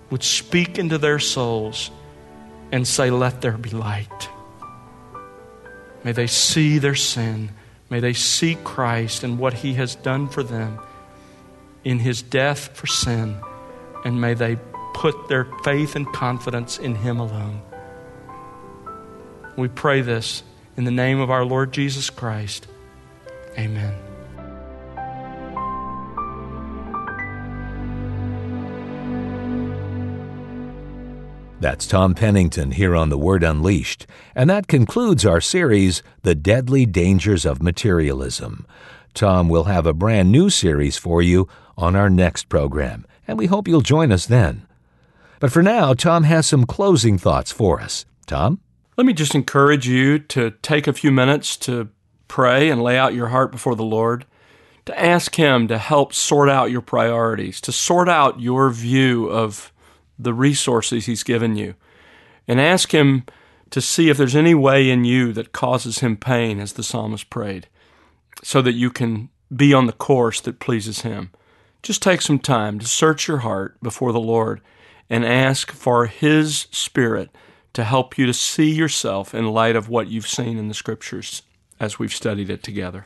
would 0.10 0.21
speak 0.21 0.78
into 0.78 0.97
their 0.97 1.19
souls 1.19 1.91
and 2.73 2.86
say, 2.86 3.10
Let 3.10 3.39
there 3.39 3.58
be 3.58 3.69
light. 3.69 4.30
May 6.04 6.12
they 6.12 6.28
see 6.28 6.78
their 6.78 6.96
sin. 6.96 7.52
May 7.90 8.00
they 8.00 8.14
see 8.14 8.56
Christ 8.64 9.24
and 9.24 9.40
what 9.40 9.56
he 9.56 9.74
has 9.74 9.96
done 9.96 10.28
for 10.28 10.44
them 10.44 10.80
in 11.84 12.00
his 12.00 12.22
death 12.22 12.76
for 12.76 12.88
sin. 12.88 13.38
And 14.06 14.22
may 14.22 14.34
they 14.34 14.58
put 14.94 15.28
their 15.28 15.46
faith 15.64 15.96
and 15.96 16.12
confidence 16.14 16.78
in 16.78 16.96
him 16.96 17.20
alone. 17.20 17.62
We 19.58 19.68
pray 19.68 20.02
this 20.02 20.44
in 20.78 20.86
the 20.86 20.92
name 20.92 21.20
of 21.20 21.30
our 21.30 21.44
Lord 21.44 21.74
Jesus 21.74 22.10
Christ. 22.10 22.68
Amen. 23.58 24.09
That's 31.62 31.88
Tom 31.88 32.15
Pennington 32.15 32.72
here 32.72 32.95
on 32.95 33.10
The 33.10 33.17
Word 33.17 33.43
Unleashed, 33.43 34.08
and 34.34 34.50
that 34.50 34.69
concludes 34.69 35.26
our 35.26 35.41
series, 35.41 36.02
The 36.22 36.34
Deadly 36.34 36.86
Dangers 36.86 37.45
of 37.45 37.62
Materialism. 37.62 38.65
Tom 39.13 39.50
will 39.50 39.65
have 39.65 39.86
a 39.86 39.93
brand 39.93 40.32
new 40.32 40.50
series 40.50 40.98
for 40.98 41.22
you 41.22 41.50
on 41.78 41.98
our 41.98 42.10
next 42.10 42.48
program, 42.48 43.06
and 43.28 43.38
we 43.38 43.48
hope 43.48 43.67
you'll 43.67 43.82
join 43.82 44.10
us 44.10 44.26
then. 44.26 44.67
But 45.41 45.52
for 45.52 45.62
now, 45.62 45.93
Tom 45.93 46.24
has 46.24 46.45
some 46.45 46.65
closing 46.65 47.17
thoughts 47.17 47.52
for 47.52 47.82
us. 47.82 48.06
Tom? 48.26 48.62
Let 48.95 49.06
me 49.06 49.12
just 49.12 49.36
encourage 49.36 49.86
you 49.86 50.17
to 50.17 50.52
take 50.62 50.88
a 50.88 50.93
few 50.93 51.12
minutes 51.12 51.58
to 51.58 51.89
pray 52.30 52.69
and 52.69 52.82
lay 52.82 52.98
out 52.98 53.13
your 53.13 53.28
heart 53.28 53.52
before 53.52 53.76
the 53.76 53.84
Lord, 53.84 54.26
to 54.86 54.98
ask 54.98 55.36
Him 55.36 55.67
to 55.67 55.78
help 55.78 56.13
sort 56.13 56.48
out 56.48 56.72
your 56.72 56.80
priorities, 56.80 57.60
to 57.62 57.74
sort 57.74 58.08
out 58.08 58.39
your 58.39 58.69
view 58.69 59.28
of 59.28 59.74
the 60.19 60.34
resources 60.34 61.05
He's 61.05 61.23
given 61.23 61.55
you 61.55 61.75
and 62.47 62.60
ask 62.60 62.93
Him 62.93 63.23
to 63.69 63.82
see 63.82 64.10
if 64.10 64.17
there's 64.17 64.36
any 64.36 64.53
way 64.53 64.89
in 64.89 65.05
you 65.05 65.32
that 65.34 65.53
causes 65.53 65.99
Him 65.99 66.17
pain, 66.17 66.60
as 66.60 66.73
the 66.73 66.84
psalmist 66.84 67.29
prayed, 67.29 67.67
so 68.43 68.62
that 68.62 68.73
you 68.73 68.89
can 68.89 69.29
be 69.55 69.73
on 69.73 69.86
the 69.86 69.93
course 69.93 70.41
that 70.41 70.60
pleases 70.60 71.01
Him. 71.01 71.32
Just 71.82 72.01
take 72.01 72.21
some 72.21 72.39
time 72.39 72.79
to 72.79 72.88
search 72.88 73.27
your 73.27 73.39
heart 73.39 73.77
before 73.82 74.12
the 74.12 74.19
Lord 74.19 74.62
and 75.10 75.25
ask 75.25 75.71
for 75.71 76.08
His 76.08 76.67
Spirit 76.71 77.29
to 77.73 77.84
help 77.84 78.17
you 78.17 78.25
to 78.25 78.34
see 78.34 78.69
yourself 78.69 79.34
in 79.34 79.47
light 79.47 79.75
of 79.75 79.89
what 79.89 80.08
you've 80.08 80.27
seen 80.27 80.58
in 80.58 80.67
the 80.67 80.73
Scriptures 80.73 81.43
as 81.79 81.97
we've 81.97 82.13
studied 82.13 82.49
it 82.49 82.63
together. 82.63 83.05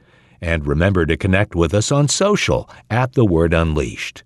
And 0.41 0.65
remember 0.65 1.05
to 1.05 1.15
connect 1.15 1.55
with 1.55 1.73
us 1.73 1.91
on 1.91 2.07
social 2.07 2.67
at 2.89 3.13
The 3.13 3.25
Word 3.25 3.53
Unleashed. 3.53 4.23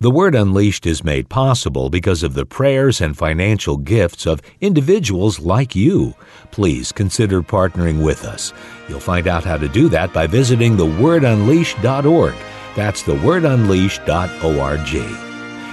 The 0.00 0.12
Word 0.12 0.36
Unleashed 0.36 0.86
is 0.86 1.02
made 1.02 1.28
possible 1.28 1.90
because 1.90 2.22
of 2.22 2.34
the 2.34 2.46
prayers 2.46 3.00
and 3.00 3.18
financial 3.18 3.76
gifts 3.76 4.26
of 4.26 4.40
individuals 4.60 5.40
like 5.40 5.74
you. 5.74 6.14
Please 6.52 6.92
consider 6.92 7.42
partnering 7.42 8.04
with 8.04 8.24
us. 8.24 8.52
You'll 8.88 9.00
find 9.00 9.26
out 9.26 9.42
how 9.42 9.56
to 9.56 9.66
do 9.66 9.88
that 9.88 10.12
by 10.12 10.28
visiting 10.28 10.76
thewordunleashed.org. 10.76 12.34
That's 12.76 13.02
thewordunleashed.org. 13.02 14.94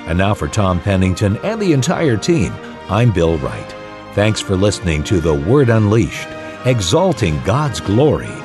And 0.08 0.18
now 0.18 0.34
for 0.34 0.48
Tom 0.48 0.82
Pennington 0.82 1.38
and 1.38 1.62
the 1.62 1.74
entire 1.74 2.18
team, 2.18 2.52
I'm 2.90 3.12
Bill 3.12 3.38
Wright. 3.38 3.76
Thanks 4.14 4.42
for 4.42 4.56
listening 4.56 5.04
to 5.04 5.20
The 5.20 5.36
Word 5.36 5.70
Unleashed, 5.70 6.30
exalting 6.66 7.40
God's 7.44 7.80
glory 7.80 8.45